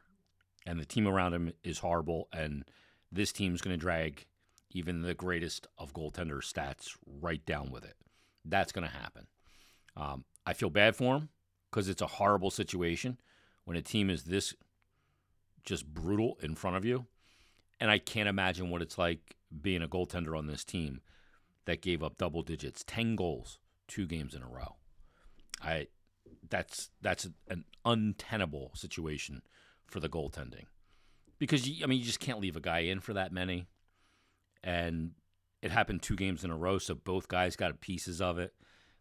and 0.67 0.79
the 0.79 0.85
team 0.85 1.07
around 1.07 1.35
him 1.35 1.53
is 1.63 1.79
horrible, 1.79 2.29
and 2.33 2.65
this 3.11 3.33
team's 3.33 3.61
going 3.61 3.77
to 3.77 3.81
drag 3.81 4.27
even 4.71 5.03
the 5.03 5.15
greatest 5.15 5.67
of 5.79 5.95
goaltender 5.95 6.43
stats 6.43 6.97
right 7.07 7.45
down 7.47 7.71
with 7.71 7.85
it. 7.85 7.97
That's 8.45 8.73
going 8.73 8.87
to 8.89 8.95
happen. 8.95 9.27
Um, 9.97 10.25
I 10.47 10.53
feel 10.53 10.71
bad 10.71 10.95
for 10.95 11.17
him 11.17 11.29
because 11.71 11.89
it's 11.89 12.03
a 12.03 12.07
horrible 12.07 12.51
situation 12.51 13.19
when 13.65 13.77
a 13.77 13.83
team 13.83 14.11
is 14.11 14.25
this 14.25 14.55
just 15.65 15.87
brutal 15.87 16.39
in 16.43 16.55
front 16.55 16.77
of 16.77 16.85
you. 16.85 17.07
And 17.81 17.91
I 17.91 17.99
can't 17.99 18.29
imagine 18.29 18.71
what 18.71 18.83
it's 18.83 18.99
like 18.99 19.37
being 19.61 19.83
a 19.83 19.89
goaltender 19.89 20.37
on 20.37 20.47
this 20.47 20.65
team 20.65 21.01
that 21.67 21.83
gave 21.83 22.03
up 22.03 22.17
double 22.17 22.43
digits, 22.43 22.83
10 22.87 23.15
goals, 23.15 23.59
two 23.87 24.07
games 24.07 24.35
in 24.35 24.43
a 24.43 24.49
row. 24.49 24.77
I 25.63 25.89
that's 26.51 26.91
that's 27.01 27.29
an 27.49 27.65
untenable 27.85 28.73
situation 28.75 29.43
for 29.87 30.01
the 30.01 30.09
goaltending 30.09 30.67
because 31.39 31.69
you, 31.69 31.85
I 31.85 31.87
mean 31.87 31.99
you 31.99 32.05
just 32.05 32.21
can't 32.21 32.41
leave 32.41 32.57
a 32.57 32.61
guy 32.61 32.81
in 32.81 33.01
for 33.01 33.15
that 33.15 33.33
many, 33.33 33.67
and 34.63 35.13
it 35.63 35.71
happened 35.71 36.03
two 36.03 36.17
games 36.17 36.45
in 36.45 36.51
a 36.51 36.57
row, 36.57 36.79
so 36.79 36.95
both 36.95 37.29
guys 37.29 37.57
got 37.57 37.81
pieces 37.81 38.21
of 38.21 38.39
it. 38.39 38.55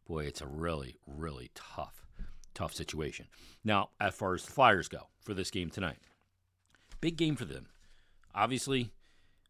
Boy, 0.08 0.25
it's 0.25 0.42
a 0.42 0.48
really 0.48 0.98
really 1.06 1.51
tough 1.54 2.06
tough 2.54 2.74
situation. 2.74 3.27
Now, 3.63 3.89
as 4.00 4.16
far 4.16 4.34
as 4.34 4.44
the 4.44 4.51
Flyers 4.51 4.88
go 4.88 5.10
for 5.22 5.34
this 5.34 5.51
game 5.51 5.70
tonight, 5.70 5.98
big 7.01 7.18
game 7.18 7.36
for 7.36 7.46
them. 7.46 7.68
Obviously, 8.34 8.92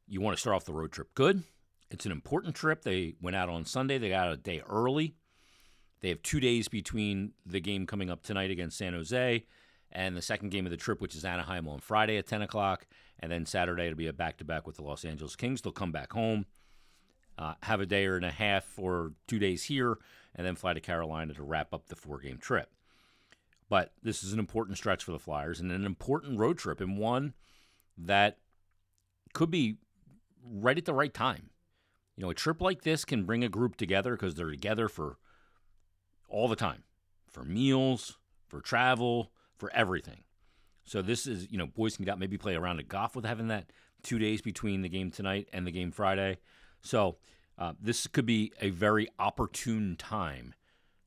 you 0.08 0.22
want 0.22 0.36
to 0.36 0.42
start 0.42 0.56
off 0.56 0.66
the 0.66 0.74
road 0.74 0.92
trip 0.92 1.14
good. 1.14 1.44
It's 1.90 2.06
an 2.06 2.12
important 2.12 2.56
trip. 2.56 2.82
They 2.82 3.16
went 3.22 3.36
out 3.38 3.50
on 3.50 3.64
Sunday. 3.64 3.98
They 3.98 4.10
got 4.10 4.32
a 4.32 4.36
day 4.36 4.62
early. 4.68 5.16
They 6.02 6.10
have 6.10 6.22
two 6.22 6.40
days 6.40 6.68
between 6.68 7.34
the 7.46 7.60
game 7.60 7.86
coming 7.86 8.10
up 8.10 8.24
tonight 8.24 8.52
against 8.52 8.78
San 8.78 8.94
Jose 8.94 9.46
and 9.92 10.16
the 10.16 10.22
second 10.22 10.50
game 10.50 10.66
of 10.66 10.72
the 10.72 10.78
trip, 10.78 11.02
which 11.02 11.16
is 11.16 11.26
Anaheim 11.26 11.68
on 11.68 11.80
Friday 11.80 12.18
at 12.18 12.28
10 12.28 12.42
o'clock. 12.42 12.88
And 13.20 13.32
then 13.32 13.46
Saturday, 13.46 13.86
it'll 13.86 13.98
be 13.98 14.08
a 14.08 14.14
back 14.14 14.38
to 14.38 14.46
back 14.46 14.68
with 14.68 14.76
the 14.76 14.84
Los 14.84 15.04
Angeles 15.06 15.36
Kings. 15.36 15.62
They'll 15.62 15.72
come 15.72 15.92
back 15.92 16.14
home, 16.14 16.46
uh, 17.38 17.56
have 17.64 17.82
a 17.82 17.86
day 17.86 18.06
or 18.06 18.16
and 18.16 18.26
a 18.26 18.32
half 18.32 18.78
or 18.78 19.14
two 19.28 19.40
days 19.40 19.64
here, 19.64 19.98
and 20.36 20.46
then 20.46 20.56
fly 20.56 20.74
to 20.74 20.80
Carolina 20.80 21.34
to 21.34 21.44
wrap 21.44 21.74
up 21.74 21.88
the 21.88 21.96
four 21.96 22.20
game 22.20 22.38
trip. 22.38 22.70
But 23.70 23.94
this 24.04 24.24
is 24.24 24.34
an 24.34 24.40
important 24.40 24.78
stretch 24.78 25.04
for 25.04 25.12
the 25.12 25.20
Flyers 25.20 25.60
and 25.60 25.72
an 25.72 25.86
important 25.86 26.40
road 26.40 26.58
trip, 26.58 26.80
and 26.80 26.98
one 26.98 27.34
that 27.98 28.38
could 29.34 29.50
be 29.50 29.78
right 30.44 30.78
at 30.78 30.86
the 30.86 30.94
right 30.94 31.14
time. 31.14 31.50
You 32.16 32.24
know, 32.24 32.30
a 32.30 32.36
trip 32.36 32.62
like 32.62 32.84
this 32.84 33.04
can 33.04 33.26
bring 33.26 33.44
a 33.44 33.50
group 33.50 33.76
together 33.76 34.12
because 34.16 34.36
they're 34.36 34.50
together 34.50 34.88
for 34.88 35.18
all 36.28 36.48
the 36.48 36.56
time 36.56 36.84
for 37.28 37.44
meals, 37.44 38.18
for 38.48 38.62
travel, 38.62 39.32
for 39.56 39.72
everything. 39.74 40.24
So 40.86 41.02
this 41.02 41.28
is, 41.28 41.52
you 41.52 41.58
know, 41.58 41.68
boys 41.68 41.98
can 41.98 42.06
get 42.06 42.12
out, 42.12 42.20
maybe 42.20 42.38
play 42.38 42.56
around 42.56 42.80
at 42.80 42.88
golf 42.88 43.16
with 43.16 43.26
having 43.26 43.48
that 43.50 43.72
two 44.04 44.20
days 44.20 44.42
between 44.42 44.82
the 44.82 44.90
game 44.90 45.12
tonight 45.12 45.50
and 45.52 45.68
the 45.68 45.72
game 45.72 45.92
Friday. 45.92 46.38
So 46.82 47.18
uh, 47.58 47.74
this 47.82 48.08
could 48.08 48.26
be 48.26 48.54
a 48.62 48.70
very 48.70 49.10
opportune 49.20 49.96
time 49.98 50.54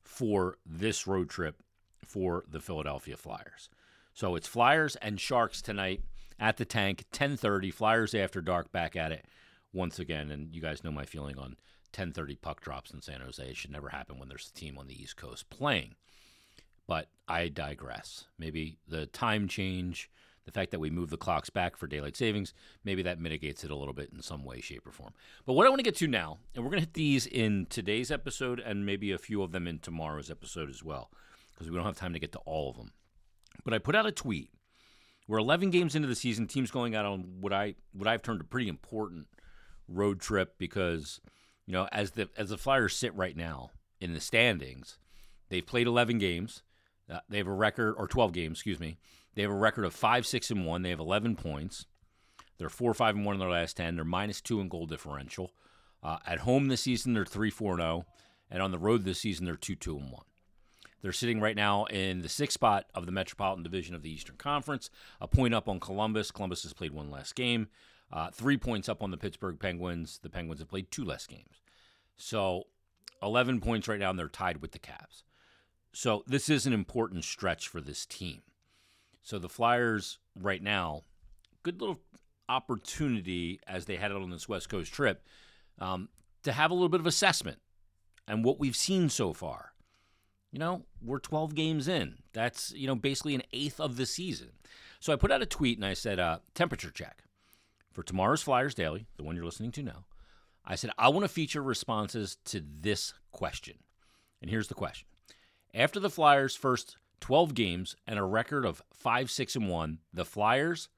for 0.03 0.57
this 0.65 1.07
road 1.07 1.29
trip 1.29 1.63
for 2.05 2.43
the 2.47 2.59
Philadelphia 2.59 3.17
Flyers. 3.17 3.69
So 4.13 4.35
it's 4.35 4.47
Flyers 4.47 4.95
and 4.97 5.19
Sharks 5.19 5.61
tonight 5.61 6.03
at 6.39 6.57
the 6.57 6.65
tank, 6.65 7.05
10:30. 7.13 7.73
Flyers 7.73 8.13
after 8.13 8.41
dark, 8.41 8.71
back 8.71 8.95
at 8.95 9.11
it 9.11 9.25
once 9.73 9.99
again. 9.99 10.29
And 10.29 10.53
you 10.53 10.61
guys 10.61 10.83
know 10.83 10.91
my 10.91 11.05
feeling 11.05 11.37
on 11.37 11.55
10:30 11.93 12.35
puck 12.41 12.61
drops 12.61 12.91
in 12.91 13.01
San 13.01 13.21
Jose. 13.21 13.43
It 13.43 13.57
should 13.57 13.71
never 13.71 13.89
happen 13.89 14.19
when 14.19 14.29
there's 14.29 14.51
a 14.53 14.57
team 14.57 14.77
on 14.77 14.87
the 14.87 15.01
East 15.01 15.15
Coast 15.15 15.49
playing. 15.49 15.95
But 16.87 17.09
I 17.27 17.47
digress. 17.47 18.25
Maybe 18.37 18.77
the 18.87 19.05
time 19.05 19.47
change, 19.47 20.09
the 20.45 20.51
fact 20.51 20.71
that 20.71 20.79
we 20.79 20.89
move 20.89 21.09
the 21.09 21.17
clocks 21.17 21.49
back 21.49 21.77
for 21.77 21.87
daylight 21.87 22.17
savings, 22.17 22.53
maybe 22.83 23.03
that 23.03 23.19
mitigates 23.19 23.63
it 23.63 23.71
a 23.71 23.75
little 23.75 23.93
bit 23.93 24.09
in 24.13 24.21
some 24.21 24.43
way, 24.43 24.59
shape, 24.59 24.85
or 24.87 24.91
form. 24.91 25.13
But 25.45 25.53
what 25.53 25.65
I 25.65 25.69
want 25.69 25.79
to 25.79 25.83
get 25.83 25.95
to 25.97 26.07
now, 26.07 26.39
and 26.55 26.63
we're 26.63 26.71
going 26.71 26.81
to 26.81 26.87
hit 26.87 26.93
these 26.93 27.27
in 27.27 27.67
today's 27.69 28.11
episode 28.11 28.59
and 28.59 28.85
maybe 28.85 29.11
a 29.11 29.17
few 29.17 29.43
of 29.43 29.51
them 29.51 29.67
in 29.67 29.79
tomorrow's 29.79 30.31
episode 30.31 30.69
as 30.69 30.83
well, 30.83 31.11
because 31.53 31.69
we 31.69 31.75
don't 31.75 31.85
have 31.85 31.95
time 31.95 32.13
to 32.13 32.19
get 32.19 32.31
to 32.33 32.39
all 32.39 32.69
of 32.69 32.77
them. 32.77 32.91
But 33.63 33.73
I 33.73 33.77
put 33.77 33.95
out 33.95 34.05
a 34.05 34.11
tweet. 34.11 34.49
We're 35.27 35.37
11 35.37 35.69
games 35.69 35.95
into 35.95 36.07
the 36.07 36.15
season. 36.15 36.47
Teams 36.47 36.71
going 36.71 36.95
out 36.95 37.05
on 37.05 37.37
what 37.39 37.53
I 37.53 37.75
what 37.93 38.07
I've 38.07 38.23
termed 38.23 38.41
a 38.41 38.45
pretty 38.45 38.67
important 38.67 39.27
road 39.87 40.19
trip 40.19 40.57
because 40.57 41.21
you 41.71 41.77
know 41.77 41.87
as 41.93 42.11
the 42.11 42.27
as 42.35 42.49
the 42.49 42.57
Flyers 42.57 42.93
sit 42.93 43.15
right 43.15 43.37
now 43.37 43.71
in 44.01 44.13
the 44.13 44.19
standings, 44.19 44.97
they've 45.47 45.65
played 45.65 45.87
11 45.87 46.17
games. 46.17 46.63
Uh, 47.09 47.19
they 47.29 47.37
have 47.37 47.47
a 47.47 47.53
record, 47.53 47.95
or 47.97 48.09
12 48.09 48.33
games, 48.33 48.57
excuse 48.57 48.77
me. 48.77 48.97
They 49.35 49.41
have 49.43 49.51
a 49.51 49.55
record 49.55 49.85
of 49.85 49.93
5, 49.93 50.25
6, 50.25 50.51
and 50.51 50.65
1. 50.65 50.81
They 50.81 50.89
have 50.89 50.99
11 50.99 51.37
points. 51.37 51.85
They're 52.57 52.67
4, 52.67 52.93
5, 52.93 53.15
and 53.15 53.25
1 53.25 53.35
in 53.35 53.39
their 53.39 53.49
last 53.49 53.77
10. 53.77 53.95
They're 53.95 54.03
minus 54.03 54.41
2 54.41 54.59
in 54.59 54.67
goal 54.67 54.85
differential. 54.85 55.53
Uh, 56.03 56.17
at 56.27 56.39
home 56.39 56.67
this 56.67 56.81
season, 56.81 57.13
they're 57.13 57.25
3, 57.25 57.49
4, 57.49 57.77
0. 57.77 58.05
And 58.49 58.61
on 58.61 58.71
the 58.71 58.77
road 58.77 59.05
this 59.05 59.19
season, 59.19 59.45
they're 59.45 59.55
2, 59.55 59.75
2, 59.75 59.97
and 59.97 60.11
1. 60.11 60.21
They're 61.01 61.13
sitting 61.13 61.39
right 61.39 61.55
now 61.55 61.85
in 61.85 62.21
the 62.21 62.29
sixth 62.29 62.55
spot 62.55 62.87
of 62.93 63.05
the 63.05 63.13
Metropolitan 63.13 63.63
Division 63.63 63.95
of 63.95 64.03
the 64.03 64.11
Eastern 64.11 64.35
Conference, 64.35 64.89
a 65.21 65.27
point 65.27 65.53
up 65.53 65.69
on 65.69 65.79
Columbus. 65.79 66.31
Columbus 66.31 66.63
has 66.63 66.73
played 66.73 66.91
one 66.91 67.09
less 67.09 67.31
game, 67.31 67.69
uh, 68.11 68.29
three 68.29 68.57
points 68.57 68.89
up 68.89 69.01
on 69.01 69.11
the 69.11 69.17
Pittsburgh 69.17 69.57
Penguins. 69.57 70.19
The 70.21 70.29
Penguins 70.29 70.59
have 70.59 70.69
played 70.69 70.91
two 70.91 71.05
less 71.05 71.25
games. 71.25 71.60
So 72.17 72.63
11 73.21 73.61
points 73.61 73.87
right 73.87 73.99
now, 73.99 74.09
and 74.09 74.19
they're 74.19 74.27
tied 74.27 74.61
with 74.61 74.71
the 74.71 74.79
Caps. 74.79 75.23
So 75.93 76.23
this 76.25 76.49
is 76.49 76.65
an 76.65 76.73
important 76.73 77.23
stretch 77.23 77.67
for 77.67 77.81
this 77.81 78.05
team. 78.05 78.41
So 79.21 79.37
the 79.37 79.49
Flyers 79.49 80.19
right 80.39 80.61
now, 80.61 81.03
good 81.63 81.79
little 81.79 81.99
opportunity 82.49 83.59
as 83.67 83.85
they 83.85 83.97
head 83.97 84.11
out 84.11 84.21
on 84.21 84.31
this 84.31 84.49
West 84.49 84.69
Coast 84.69 84.93
trip 84.93 85.23
um, 85.79 86.09
to 86.43 86.51
have 86.51 86.71
a 86.71 86.73
little 86.73 86.89
bit 86.89 86.99
of 86.99 87.05
assessment 87.05 87.59
and 88.27 88.43
what 88.43 88.59
we've 88.59 88.75
seen 88.75 89.09
so 89.09 89.33
far. 89.33 89.73
You 90.51 90.59
know, 90.59 90.83
we're 91.01 91.19
12 91.19 91.55
games 91.55 91.87
in. 91.87 92.17
That's, 92.33 92.73
you 92.73 92.87
know, 92.87 92.95
basically 92.95 93.35
an 93.35 93.43
eighth 93.53 93.79
of 93.79 93.95
the 93.95 94.05
season. 94.05 94.49
So 94.99 95.13
I 95.13 95.15
put 95.15 95.31
out 95.31 95.41
a 95.41 95.45
tweet 95.45 95.77
and 95.77 95.85
I 95.85 95.93
said, 95.93 96.19
uh, 96.19 96.39
temperature 96.53 96.91
check 96.91 97.23
for 97.91 98.03
tomorrow's 98.03 98.43
Flyers 98.43 98.75
Daily, 98.75 99.07
the 99.17 99.23
one 99.23 99.35
you're 99.35 99.45
listening 99.45 99.71
to 99.71 99.83
now. 99.83 100.05
I 100.65 100.75
said, 100.75 100.91
I 100.97 101.09
want 101.09 101.23
to 101.23 101.29
feature 101.29 101.63
responses 101.63 102.37
to 102.45 102.61
this 102.61 103.13
question. 103.31 103.77
And 104.41 104.49
here's 104.49 104.67
the 104.67 104.73
question 104.73 105.07
After 105.73 105.99
the 105.99 106.09
Flyers' 106.09 106.55
first 106.55 106.97
12 107.19 107.53
games 107.53 107.95
and 108.07 108.19
a 108.19 108.23
record 108.23 108.65
of 108.65 108.81
5 108.93 109.31
6 109.31 109.55
and 109.55 109.69
1, 109.69 109.99
the 110.13 110.25
Flyers 110.25 110.89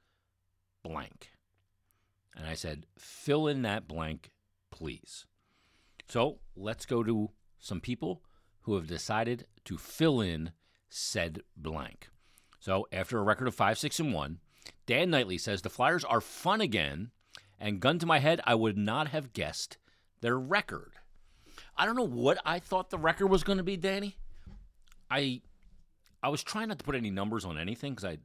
blank. 0.84 1.32
And 2.36 2.48
I 2.48 2.56
said, 2.56 2.88
fill 2.98 3.48
in 3.48 3.62
that 3.62 3.88
blank, 3.88 4.32
please. 4.72 5.26
So 6.08 6.40
let's 6.56 6.86
go 6.86 7.04
to 7.04 7.30
some 7.60 7.80
people 7.80 8.24
who 8.62 8.76
have 8.76 8.88
decided 8.88 9.46
to 9.66 9.78
fill 9.78 10.20
in 10.20 10.52
said 10.90 11.42
blank. 11.56 12.10
So 12.60 12.88
after 12.92 13.18
a 13.18 13.24
record 13.24 13.48
of 13.48 13.56
5 13.56 13.78
6 13.78 14.00
and 14.00 14.14
1, 14.14 14.40
Dan 14.86 15.10
Knightley 15.10 15.38
says 15.38 15.62
the 15.62 15.70
Flyers 15.70 16.04
are 16.04 16.22
fun 16.22 16.62
again, 16.62 17.12
and 17.64 17.80
gun 17.80 17.98
to 17.98 18.06
my 18.06 18.20
head, 18.20 18.42
I 18.44 18.56
would 18.56 18.78
not 18.78 19.08
have 19.08 19.32
guessed 19.32 19.78
their 20.20 20.38
record. 20.38 20.92
I 21.78 21.86
don't 21.86 21.96
know 21.96 22.04
what 22.04 22.38
I 22.46 22.60
thought 22.60 22.90
the 22.90 22.98
record 22.98 23.28
was 23.28 23.46
going 23.46 23.58
to 23.58 23.64
be, 23.64 23.78
Danny. 23.78 24.18
I 25.10 25.42
I 26.22 26.28
was 26.28 26.44
trying 26.44 26.68
not 26.68 26.80
to 26.80 26.84
put 26.84 26.96
any 26.96 27.10
numbers 27.10 27.46
on 27.46 27.58
anything 27.58 27.94
because 27.94 28.04
I 28.04 28.18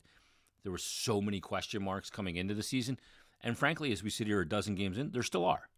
there 0.64 0.73
were 0.73 0.78
so 0.78 1.21
many 1.21 1.38
question 1.38 1.85
marks 1.85 2.11
coming 2.11 2.35
into 2.35 2.52
the 2.52 2.64
season, 2.64 2.99
and 3.40 3.57
frankly, 3.57 3.92
as 3.92 4.02
we 4.02 4.11
sit 4.11 4.26
here 4.26 4.40
a 4.40 4.49
dozen 4.49 4.75
games 4.75 4.99
in, 4.99 5.12
there 5.12 5.23
still 5.23 5.45
are. 5.45 5.68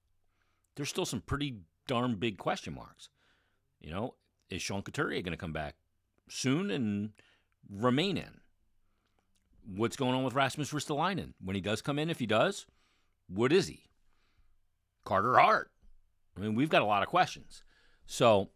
There's 0.74 0.88
still 0.88 1.04
some 1.04 1.20
pretty 1.20 1.58
darn 1.86 2.14
big 2.14 2.38
question 2.38 2.74
marks. 2.74 3.10
You 3.78 3.90
know, 3.90 4.14
is 4.48 4.62
Sean 4.62 4.80
Couturier 4.82 5.20
going 5.20 5.32
to 5.32 5.36
come 5.36 5.52
back 5.52 5.76
soon 6.30 6.70
and 6.70 7.10
remain 7.68 8.16
in? 8.16 8.40
What's 9.66 9.96
going 9.96 10.14
on 10.14 10.24
with 10.24 10.34
Rasmus 10.34 10.72
Ristolainen? 10.72 11.34
When 11.44 11.56
he 11.56 11.60
does 11.60 11.82
come 11.82 11.98
in, 11.98 12.08
if 12.08 12.18
he 12.18 12.26
does, 12.26 12.66
what 13.32 13.52
is 13.52 13.68
he? 13.68 13.84
Carter 15.04 15.38
Hart. 15.38 15.70
I 16.36 16.40
mean, 16.40 16.54
we've 16.54 16.68
got 16.68 16.82
a 16.82 16.86
lot 16.86 17.02
of 17.02 17.08
questions. 17.08 17.62
So 18.06 18.50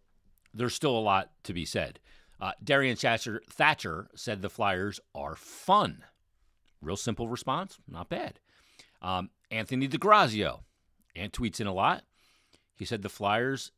there's 0.52 0.74
still 0.74 0.96
a 0.96 1.00
lot 1.00 1.30
to 1.44 1.52
be 1.52 1.64
said. 1.64 2.00
Uh, 2.40 2.52
Darian 2.62 2.96
Thatcher, 2.96 3.42
Thatcher 3.48 4.08
said 4.14 4.42
the 4.42 4.50
Flyers 4.50 5.00
are 5.14 5.36
fun. 5.36 6.04
Real 6.82 6.96
simple 6.96 7.28
response, 7.28 7.78
not 7.88 8.08
bad. 8.08 8.40
Um, 9.00 9.30
Anthony 9.50 9.88
DeGrazio, 9.88 10.60
and 11.14 11.32
tweets 11.32 11.60
in 11.60 11.66
a 11.66 11.72
lot. 11.72 12.02
He 12.74 12.84
said 12.84 13.02
the 13.02 13.08
Flyers, 13.08 13.70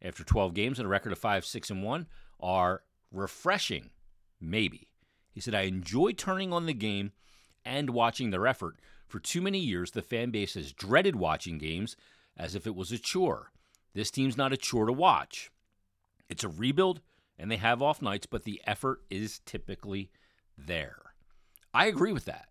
after 0.00 0.24
12 0.24 0.54
games 0.54 0.78
and 0.78 0.86
a 0.86 0.88
record 0.88 1.12
of 1.12 1.18
5 1.18 1.44
6 1.44 1.70
and 1.70 1.82
1, 1.82 2.06
are 2.40 2.82
refreshing, 3.10 3.90
maybe. 4.40 4.88
He 5.32 5.40
said, 5.40 5.54
I 5.54 5.62
enjoy 5.62 6.12
turning 6.12 6.52
on 6.52 6.66
the 6.66 6.74
game 6.74 7.12
and 7.64 7.90
watching 7.90 8.30
their 8.30 8.46
effort. 8.46 8.76
For 9.08 9.18
too 9.18 9.40
many 9.40 9.58
years, 9.58 9.90
the 9.90 10.02
fan 10.02 10.30
base 10.30 10.54
has 10.54 10.72
dreaded 10.72 11.16
watching 11.16 11.58
games 11.58 11.96
as 12.36 12.54
if 12.54 12.66
it 12.66 12.76
was 12.76 12.92
a 12.92 12.98
chore. 12.98 13.50
This 13.94 14.10
team's 14.10 14.36
not 14.36 14.52
a 14.52 14.56
chore 14.56 14.86
to 14.86 14.92
watch. 14.92 15.50
It's 16.28 16.44
a 16.44 16.48
rebuild, 16.48 17.00
and 17.38 17.50
they 17.50 17.56
have 17.56 17.82
off 17.82 18.02
nights, 18.02 18.26
but 18.26 18.44
the 18.44 18.60
effort 18.66 19.00
is 19.10 19.40
typically 19.46 20.10
there. 20.56 20.98
I 21.72 21.86
agree 21.86 22.12
with 22.12 22.26
that. 22.26 22.48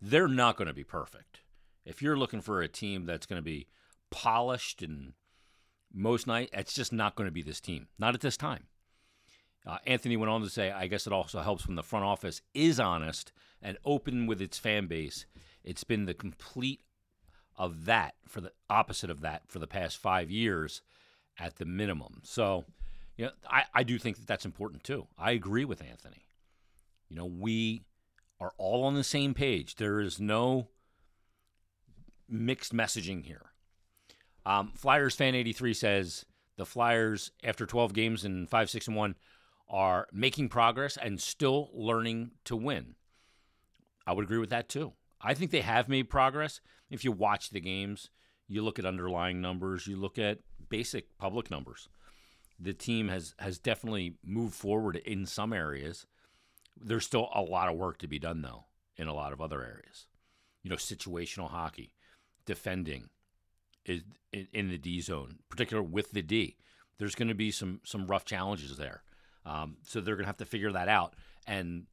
They're 0.00 0.28
not 0.28 0.56
going 0.56 0.68
to 0.68 0.74
be 0.74 0.84
perfect. 0.84 1.40
If 1.84 2.02
you're 2.02 2.16
looking 2.16 2.40
for 2.40 2.62
a 2.62 2.68
team 2.68 3.04
that's 3.04 3.26
going 3.26 3.38
to 3.40 3.44
be 3.44 3.66
polished 4.10 4.82
and 4.82 5.12
most 5.92 6.26
night, 6.26 6.50
it's 6.52 6.74
just 6.74 6.92
not 6.92 7.16
going 7.16 7.26
to 7.26 7.32
be 7.32 7.42
this 7.42 7.60
team. 7.60 7.88
Not 7.98 8.14
at 8.14 8.20
this 8.20 8.36
time. 8.36 8.64
Uh, 9.66 9.78
Anthony 9.86 10.16
went 10.16 10.30
on 10.30 10.42
to 10.42 10.48
say, 10.48 10.70
I 10.70 10.86
guess 10.86 11.06
it 11.06 11.12
also 11.12 11.40
helps 11.40 11.66
when 11.66 11.74
the 11.74 11.82
front 11.82 12.04
office 12.04 12.42
is 12.54 12.78
honest 12.78 13.32
and 13.60 13.78
open 13.84 14.26
with 14.26 14.40
its 14.40 14.58
fan 14.58 14.86
base. 14.86 15.26
It's 15.66 15.84
been 15.84 16.06
the 16.06 16.14
complete 16.14 16.80
of 17.56 17.84
that 17.86 18.14
for 18.26 18.40
the 18.40 18.52
opposite 18.70 19.10
of 19.10 19.20
that 19.20 19.42
for 19.48 19.58
the 19.58 19.66
past 19.66 19.98
five 19.98 20.30
years 20.30 20.80
at 21.38 21.56
the 21.56 21.64
minimum. 21.64 22.20
So, 22.22 22.64
you 23.16 23.26
know, 23.26 23.32
I, 23.50 23.64
I 23.74 23.82
do 23.82 23.98
think 23.98 24.16
that 24.16 24.26
that's 24.26 24.44
important 24.44 24.84
too. 24.84 25.08
I 25.18 25.32
agree 25.32 25.64
with 25.64 25.82
Anthony. 25.82 26.28
You 27.08 27.16
know, 27.16 27.26
we 27.26 27.82
are 28.40 28.52
all 28.58 28.84
on 28.84 28.94
the 28.94 29.04
same 29.04 29.34
page. 29.34 29.76
There 29.76 30.00
is 30.00 30.20
no 30.20 30.68
mixed 32.28 32.74
messaging 32.74 33.24
here. 33.24 33.52
Um, 34.44 34.72
Flyers 34.76 35.14
fan 35.14 35.34
83 35.34 35.74
says 35.74 36.24
the 36.56 36.66
Flyers, 36.66 37.32
after 37.42 37.66
12 37.66 37.92
games 37.92 38.24
and 38.24 38.48
5 38.48 38.70
6 38.70 38.86
and 38.88 38.96
1, 38.96 39.14
are 39.68 40.06
making 40.12 40.48
progress 40.48 40.96
and 40.96 41.20
still 41.20 41.70
learning 41.74 42.30
to 42.44 42.56
win. 42.56 42.94
I 44.06 44.12
would 44.12 44.24
agree 44.24 44.38
with 44.38 44.50
that 44.50 44.68
too. 44.68 44.92
I 45.20 45.34
think 45.34 45.50
they 45.50 45.60
have 45.60 45.88
made 45.88 46.10
progress. 46.10 46.60
If 46.90 47.04
you 47.04 47.12
watch 47.12 47.50
the 47.50 47.60
games, 47.60 48.10
you 48.48 48.62
look 48.62 48.78
at 48.78 48.86
underlying 48.86 49.40
numbers, 49.40 49.86
you 49.86 49.96
look 49.96 50.18
at 50.18 50.40
basic 50.68 51.16
public 51.18 51.50
numbers. 51.50 51.88
The 52.58 52.72
team 52.72 53.08
has 53.08 53.34
has 53.38 53.58
definitely 53.58 54.14
moved 54.24 54.54
forward 54.54 54.96
in 54.96 55.26
some 55.26 55.52
areas. 55.52 56.06
There's 56.78 57.04
still 57.04 57.28
a 57.34 57.42
lot 57.42 57.68
of 57.68 57.76
work 57.76 57.98
to 57.98 58.08
be 58.08 58.18
done 58.18 58.42
though 58.42 58.64
in 58.96 59.08
a 59.08 59.14
lot 59.14 59.32
of 59.32 59.40
other 59.40 59.62
areas. 59.62 60.06
You 60.62 60.70
know, 60.70 60.76
situational 60.76 61.50
hockey, 61.50 61.92
defending 62.44 63.10
is 63.84 64.02
in 64.32 64.68
the 64.68 64.78
D 64.78 65.00
zone, 65.00 65.38
particularly 65.48 65.88
with 65.88 66.12
the 66.12 66.22
D. 66.22 66.56
There's 66.98 67.14
going 67.14 67.28
to 67.28 67.34
be 67.34 67.50
some 67.50 67.80
some 67.84 68.06
rough 68.06 68.24
challenges 68.24 68.76
there. 68.76 69.02
Um, 69.44 69.76
so 69.84 70.00
they're 70.00 70.16
going 70.16 70.24
to 70.24 70.28
have 70.28 70.38
to 70.38 70.44
figure 70.44 70.72
that 70.72 70.88
out. 70.88 71.14
And 71.46 71.86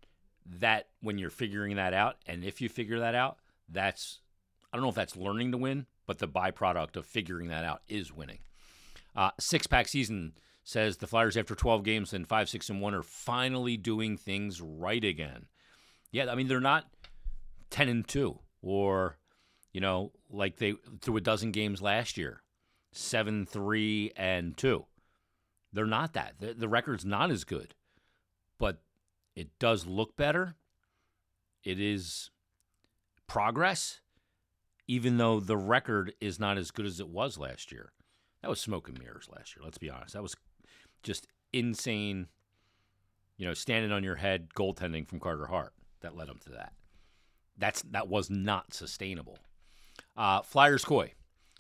that 0.45 0.87
when 1.01 1.17
you're 1.17 1.29
figuring 1.29 1.75
that 1.75 1.93
out, 1.93 2.17
and 2.25 2.43
if 2.43 2.61
you 2.61 2.69
figure 2.69 2.99
that 2.99 3.15
out, 3.15 3.37
that's 3.69 4.19
I 4.71 4.77
don't 4.77 4.83
know 4.83 4.89
if 4.89 4.95
that's 4.95 5.15
learning 5.15 5.51
to 5.51 5.57
win, 5.57 5.85
but 6.07 6.19
the 6.19 6.27
byproduct 6.27 6.95
of 6.95 7.05
figuring 7.05 7.49
that 7.49 7.63
out 7.63 7.81
is 7.87 8.13
winning. 8.13 8.39
Uh, 9.15 9.31
six 9.39 9.67
pack 9.67 9.87
season 9.87 10.33
says 10.63 10.97
the 10.97 11.07
Flyers 11.07 11.37
after 11.37 11.55
12 11.55 11.83
games 11.83 12.13
and 12.13 12.27
five, 12.27 12.49
six, 12.49 12.69
and 12.69 12.81
one 12.81 12.95
are 12.95 13.03
finally 13.03 13.77
doing 13.77 14.17
things 14.17 14.61
right 14.61 15.03
again. 15.03 15.45
Yeah, 16.11 16.31
I 16.31 16.35
mean 16.35 16.47
they're 16.47 16.59
not 16.59 16.85
10 17.69 17.89
and 17.89 18.07
two 18.07 18.39
or 18.61 19.17
you 19.71 19.81
know 19.81 20.11
like 20.29 20.57
they 20.57 20.75
through 21.01 21.17
a 21.17 21.21
dozen 21.21 21.51
games 21.51 21.81
last 21.81 22.17
year, 22.17 22.41
seven, 22.91 23.45
three, 23.45 24.11
and 24.15 24.57
two. 24.57 24.85
They're 25.71 25.85
not 25.85 26.13
that. 26.13 26.35
The, 26.39 26.53
the 26.53 26.67
record's 26.67 27.03
not 27.05 27.31
as 27.31 27.43
good, 27.43 27.73
but 28.59 28.81
it 29.35 29.49
does 29.59 29.85
look 29.85 30.15
better. 30.15 30.55
It 31.63 31.79
is 31.79 32.29
progress, 33.27 34.01
even 34.87 35.17
though 35.17 35.39
the 35.39 35.57
record 35.57 36.13
is 36.19 36.39
not 36.39 36.57
as 36.57 36.71
good 36.71 36.85
as 36.85 36.99
it 36.99 37.09
was 37.09 37.37
last 37.37 37.71
year. 37.71 37.93
That 38.41 38.49
was 38.49 38.59
smoke 38.59 38.89
and 38.89 38.99
mirrors 38.99 39.29
last 39.33 39.55
year. 39.55 39.63
Let's 39.63 39.77
be 39.77 39.89
honest. 39.89 40.13
That 40.13 40.21
was 40.21 40.35
just 41.01 41.27
insane. 41.53 42.27
You 43.37 43.47
know, 43.47 43.53
standing 43.53 43.91
on 43.91 44.03
your 44.03 44.17
head, 44.17 44.49
goaltending 44.55 45.07
from 45.07 45.19
Carter 45.19 45.47
Hart 45.47 45.73
that 46.01 46.15
led 46.15 46.27
them 46.27 46.39
to 46.45 46.51
that. 46.51 46.73
That's 47.57 47.81
that 47.83 48.07
was 48.07 48.29
not 48.29 48.73
sustainable. 48.73 49.39
Uh, 50.15 50.41
Flyers 50.41 50.85
Coy 50.85 51.13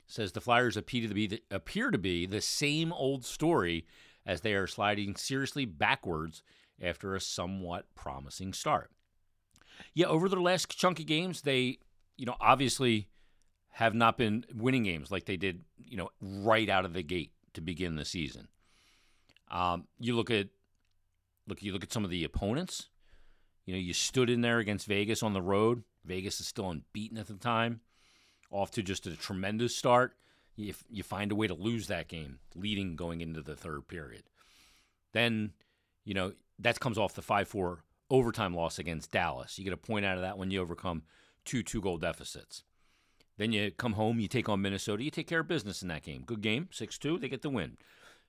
says 0.05 0.31
the 0.31 0.41
Flyers 0.41 0.77
appear 0.77 1.07
to 1.07 1.13
be 1.13 1.41
appear 1.49 1.91
to 1.91 1.97
be 1.97 2.25
the 2.25 2.41
same 2.41 2.91
old 2.91 3.25
story 3.25 3.85
as 4.25 4.41
they 4.41 4.53
are 4.53 4.67
sliding 4.67 5.15
seriously 5.15 5.65
backwards 5.65 6.43
after 6.83 7.15
a 7.15 7.21
somewhat 7.21 7.85
promising 7.95 8.53
start. 8.53 8.91
Yeah, 9.93 10.07
over 10.07 10.29
their 10.29 10.41
last 10.41 10.77
chunk 10.77 10.99
of 10.99 11.05
games, 11.05 11.41
they, 11.41 11.79
you 12.17 12.25
know, 12.25 12.35
obviously 12.39 13.07
have 13.71 13.95
not 13.95 14.17
been 14.17 14.45
winning 14.53 14.83
games 14.83 15.11
like 15.11 15.25
they 15.25 15.37
did, 15.37 15.63
you 15.77 15.97
know, 15.97 16.09
right 16.21 16.69
out 16.69 16.85
of 16.85 16.93
the 16.93 17.01
gate 17.01 17.31
to 17.53 17.61
begin 17.61 17.95
the 17.95 18.05
season. 18.05 18.47
Um, 19.49 19.87
you 19.99 20.15
look 20.15 20.29
at 20.29 20.49
look 21.47 21.61
you 21.61 21.73
look 21.73 21.83
at 21.83 21.93
some 21.93 22.03
of 22.03 22.11
the 22.11 22.23
opponents. 22.23 22.89
You 23.65 23.73
know, 23.73 23.79
you 23.79 23.93
stood 23.93 24.29
in 24.29 24.41
there 24.41 24.59
against 24.59 24.87
Vegas 24.87 25.23
on 25.23 25.33
the 25.33 25.41
road. 25.41 25.83
Vegas 26.05 26.39
is 26.39 26.47
still 26.47 26.69
unbeaten 26.69 27.17
at 27.17 27.27
the 27.27 27.33
time, 27.35 27.79
off 28.51 28.71
to 28.71 28.83
just 28.83 29.07
a 29.07 29.15
tremendous 29.15 29.75
start. 29.75 30.15
You, 30.55 30.73
you 30.89 31.01
find 31.01 31.31
a 31.31 31.35
way 31.35 31.47
to 31.47 31.53
lose 31.53 31.87
that 31.87 32.09
game, 32.09 32.39
leading 32.55 32.95
going 32.95 33.21
into 33.21 33.41
the 33.41 33.55
third 33.55 33.87
period. 33.87 34.23
Then, 35.13 35.53
you 36.03 36.13
know, 36.13 36.33
that 36.59 36.79
comes 36.79 36.97
off 36.97 37.13
the 37.13 37.21
5 37.21 37.47
4 37.47 37.83
overtime 38.09 38.53
loss 38.53 38.79
against 38.79 39.11
Dallas. 39.11 39.57
You 39.57 39.63
get 39.63 39.73
a 39.73 39.77
point 39.77 40.05
out 40.05 40.17
of 40.17 40.21
that 40.21 40.37
when 40.37 40.51
you 40.51 40.61
overcome 40.61 41.03
two 41.45 41.63
two 41.63 41.81
goal 41.81 41.97
deficits. 41.97 42.63
Then 43.37 43.51
you 43.51 43.71
come 43.71 43.93
home, 43.93 44.19
you 44.19 44.27
take 44.27 44.47
on 44.47 44.61
Minnesota, 44.61 45.03
you 45.03 45.09
take 45.09 45.27
care 45.27 45.39
of 45.39 45.47
business 45.47 45.81
in 45.81 45.87
that 45.87 46.03
game. 46.03 46.23
Good 46.25 46.41
game, 46.41 46.69
6 46.71 46.97
2, 46.97 47.17
they 47.17 47.29
get 47.29 47.41
the 47.41 47.49
win. 47.49 47.77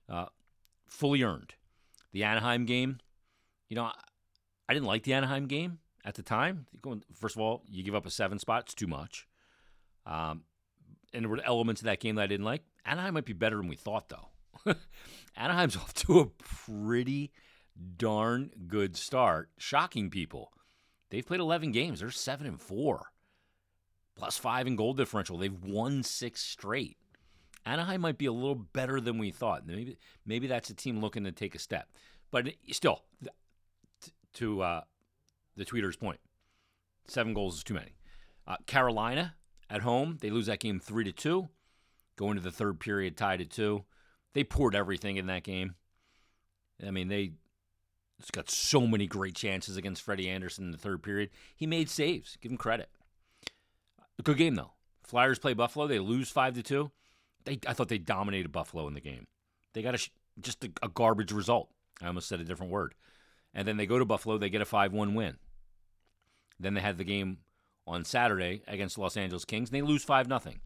Uh, 0.09 0.25
fully 0.87 1.21
earned. 1.21 1.53
The 2.11 2.23
Anaheim 2.23 2.65
game, 2.65 2.99
you 3.69 3.75
know, 3.75 3.91
I 4.67 4.73
didn't 4.73 4.87
like 4.87 5.03
the 5.03 5.13
Anaheim 5.13 5.45
game 5.45 5.79
at 6.03 6.15
the 6.15 6.23
time. 6.23 6.65
First 7.13 7.35
of 7.35 7.41
all, 7.41 7.63
you 7.69 7.83
give 7.83 7.95
up 7.95 8.05
a 8.05 8.11
seven 8.11 8.39
spot, 8.39 8.63
it's 8.63 8.73
too 8.73 8.87
much. 8.87 9.27
Um, 10.05 10.43
and 11.13 11.23
there 11.23 11.29
were 11.29 11.39
elements 11.43 11.81
of 11.81 11.85
that 11.85 11.99
game 11.99 12.15
that 12.15 12.23
I 12.23 12.27
didn't 12.27 12.45
like. 12.45 12.63
Anaheim 12.85 13.13
might 13.15 13.25
be 13.25 13.33
better 13.33 13.57
than 13.57 13.67
we 13.67 13.75
thought, 13.75 14.09
though. 14.09 14.75
Anaheim's 15.37 15.75
off 15.77 15.93
to 15.95 16.19
a 16.19 16.25
pretty 16.25 17.31
darn 17.97 18.51
good 18.67 18.95
start, 18.95 19.49
shocking 19.57 20.09
people. 20.09 20.51
They've 21.09 21.25
played 21.25 21.39
11 21.39 21.71
games. 21.71 21.99
They're 21.99 22.11
7 22.11 22.47
and 22.47 22.61
4. 22.61 23.11
Plus 24.15 24.37
5 24.37 24.67
in 24.67 24.75
goal 24.75 24.93
differential. 24.93 25.37
They've 25.37 25.63
won 25.63 26.03
6 26.03 26.41
straight. 26.41 26.97
Anaheim 27.65 28.01
might 28.01 28.17
be 28.17 28.27
a 28.27 28.31
little 28.31 28.55
better 28.55 29.01
than 29.01 29.17
we 29.17 29.31
thought. 29.31 29.65
Maybe 29.65 29.97
maybe 30.25 30.47
that's 30.47 30.69
a 30.69 30.75
team 30.75 31.01
looking 31.01 31.23
to 31.23 31.31
take 31.31 31.55
a 31.55 31.59
step. 31.59 31.89
But 32.31 32.49
still 32.71 33.01
to 34.33 34.61
uh, 34.61 34.81
the 35.55 35.65
tweeter's 35.65 35.95
point, 35.95 36.19
7 37.07 37.33
goals 37.33 37.57
is 37.57 37.63
too 37.63 37.73
many. 37.73 37.95
Uh, 38.47 38.57
Carolina 38.67 39.35
at 39.69 39.81
home, 39.81 40.17
they 40.21 40.29
lose 40.29 40.45
that 40.45 40.59
game 40.59 40.79
3 40.79 41.05
to 41.05 41.11
2. 41.11 41.47
Go 42.17 42.29
into 42.29 42.41
the 42.41 42.51
third 42.51 42.79
period 42.79 43.17
tied 43.17 43.41
at 43.41 43.49
2. 43.49 43.83
They 44.33 44.43
poured 44.43 44.75
everything 44.75 45.17
in 45.17 45.25
that 45.27 45.43
game. 45.43 45.75
I 46.85 46.91
mean, 46.91 47.07
they 47.07 47.33
He's 48.17 48.31
got 48.31 48.49
so 48.49 48.87
many 48.87 49.07
great 49.07 49.35
chances 49.35 49.77
against 49.77 50.01
Freddie 50.01 50.29
Andersen 50.29 50.65
in 50.65 50.71
the 50.71 50.77
third 50.77 51.03
period. 51.03 51.29
He 51.55 51.67
made 51.67 51.89
saves. 51.89 52.37
Give 52.41 52.51
him 52.51 52.57
credit. 52.57 52.89
Good 54.23 54.37
game 54.37 54.55
though. 54.55 54.71
Flyers 55.03 55.39
play 55.39 55.53
Buffalo. 55.53 55.87
They 55.87 55.99
lose 55.99 56.29
five 56.29 56.55
to 56.55 56.63
two. 56.63 56.91
They, 57.43 57.59
I 57.67 57.73
thought 57.73 57.89
they 57.89 57.97
dominated 57.97 58.51
Buffalo 58.51 58.87
in 58.87 58.93
the 58.93 59.01
game. 59.01 59.27
They 59.73 59.81
got 59.81 59.95
a, 59.95 60.09
just 60.41 60.63
a, 60.63 60.71
a 60.81 60.89
garbage 60.89 61.31
result. 61.31 61.69
I 62.01 62.07
almost 62.07 62.27
said 62.27 62.39
a 62.39 62.45
different 62.45 62.71
word. 62.71 62.95
And 63.53 63.67
then 63.67 63.77
they 63.77 63.85
go 63.85 63.99
to 63.99 64.05
Buffalo. 64.05 64.37
They 64.37 64.49
get 64.49 64.61
a 64.61 64.65
five-one 64.65 65.13
win. 65.13 65.37
Then 66.59 66.73
they 66.73 66.81
had 66.81 66.97
the 66.97 67.03
game 67.03 67.39
on 67.85 68.03
Saturday 68.03 68.63
against 68.67 68.97
Los 68.97 69.15
Angeles 69.15 69.45
Kings. 69.45 69.69
And 69.69 69.77
they 69.77 69.81
lose 69.81 70.03
five 70.03 70.27
nothing. 70.27 70.61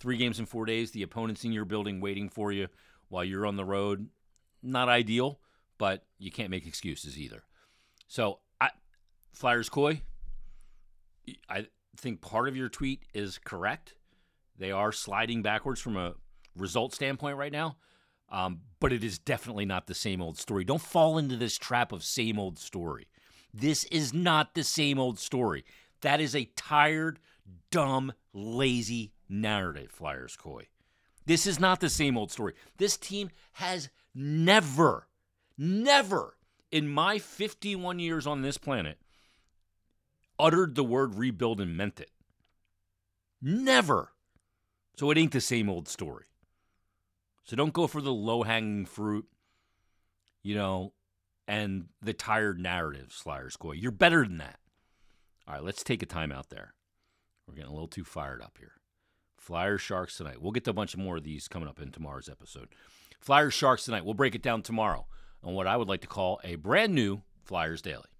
Three 0.00 0.16
games 0.16 0.38
in 0.38 0.46
four 0.46 0.64
days. 0.64 0.92
The 0.92 1.02
opponents 1.02 1.44
in 1.44 1.52
your 1.52 1.64
building 1.64 2.00
waiting 2.00 2.28
for 2.28 2.50
you 2.50 2.68
while 3.08 3.24
you're 3.24 3.46
on 3.46 3.56
the 3.56 3.64
road. 3.64 4.08
Not 4.62 4.88
ideal 4.88 5.38
but 5.82 6.04
you 6.16 6.30
can't 6.30 6.48
make 6.48 6.64
excuses 6.64 7.18
either. 7.18 7.42
So, 8.06 8.38
I, 8.60 8.70
Flyers 9.32 9.68
Coy, 9.68 10.02
I 11.48 11.66
think 11.96 12.20
part 12.20 12.46
of 12.46 12.56
your 12.56 12.68
tweet 12.68 13.02
is 13.12 13.36
correct. 13.38 13.96
They 14.56 14.70
are 14.70 14.92
sliding 14.92 15.42
backwards 15.42 15.80
from 15.80 15.96
a 15.96 16.14
result 16.56 16.94
standpoint 16.94 17.36
right 17.36 17.50
now, 17.50 17.78
um, 18.30 18.60
but 18.78 18.92
it 18.92 19.02
is 19.02 19.18
definitely 19.18 19.64
not 19.64 19.88
the 19.88 19.94
same 19.96 20.22
old 20.22 20.38
story. 20.38 20.62
Don't 20.62 20.80
fall 20.80 21.18
into 21.18 21.36
this 21.36 21.58
trap 21.58 21.90
of 21.90 22.04
same 22.04 22.38
old 22.38 22.60
story. 22.60 23.08
This 23.52 23.82
is 23.86 24.14
not 24.14 24.54
the 24.54 24.62
same 24.62 25.00
old 25.00 25.18
story. 25.18 25.64
That 26.02 26.20
is 26.20 26.36
a 26.36 26.48
tired, 26.54 27.18
dumb, 27.72 28.12
lazy 28.32 29.14
narrative, 29.28 29.90
Flyers 29.90 30.36
Coy. 30.36 30.68
This 31.26 31.44
is 31.44 31.58
not 31.58 31.80
the 31.80 31.90
same 31.90 32.16
old 32.16 32.30
story. 32.30 32.54
This 32.76 32.96
team 32.96 33.30
has 33.54 33.88
never 34.14 35.08
never 35.56 36.36
in 36.70 36.88
my 36.88 37.18
51 37.18 37.98
years 37.98 38.26
on 38.26 38.42
this 38.42 38.58
planet 38.58 38.98
uttered 40.38 40.74
the 40.74 40.84
word 40.84 41.14
rebuild 41.14 41.60
and 41.60 41.76
meant 41.76 42.00
it. 42.00 42.10
Never. 43.40 44.12
So 44.96 45.10
it 45.10 45.18
ain't 45.18 45.32
the 45.32 45.40
same 45.40 45.68
old 45.68 45.88
story. 45.88 46.26
So 47.44 47.56
don't 47.56 47.72
go 47.72 47.86
for 47.86 48.00
the 48.00 48.12
low 48.12 48.42
hanging 48.42 48.86
fruit, 48.86 49.26
you 50.42 50.54
know, 50.54 50.92
and 51.48 51.86
the 52.00 52.12
tired 52.12 52.60
narratives, 52.60 53.16
Flyers 53.16 53.56
Coy. 53.56 53.72
You're 53.72 53.90
better 53.90 54.24
than 54.24 54.38
that. 54.38 54.58
All 55.46 55.54
right, 55.54 55.64
let's 55.64 55.82
take 55.82 56.02
a 56.02 56.06
time 56.06 56.30
out 56.30 56.50
there. 56.50 56.74
We're 57.46 57.54
getting 57.54 57.70
a 57.70 57.74
little 57.74 57.88
too 57.88 58.04
fired 58.04 58.40
up 58.40 58.58
here. 58.58 58.74
Flyers 59.36 59.80
Sharks 59.80 60.16
tonight. 60.16 60.40
We'll 60.40 60.52
get 60.52 60.64
to 60.64 60.70
a 60.70 60.74
bunch 60.74 60.94
of 60.94 61.00
more 61.00 61.16
of 61.16 61.24
these 61.24 61.48
coming 61.48 61.68
up 61.68 61.80
in 61.80 61.90
tomorrow's 61.90 62.28
episode. 62.28 62.68
Flyers 63.20 63.54
Sharks 63.54 63.84
tonight. 63.84 64.04
We'll 64.04 64.14
break 64.14 64.36
it 64.36 64.42
down 64.42 64.62
tomorrow 64.62 65.06
on 65.42 65.54
what 65.54 65.66
I 65.66 65.76
would 65.76 65.88
like 65.88 66.02
to 66.02 66.06
call 66.06 66.40
a 66.44 66.56
brand 66.56 66.94
new 66.94 67.22
Flyers 67.44 67.82
Daily. 67.82 68.12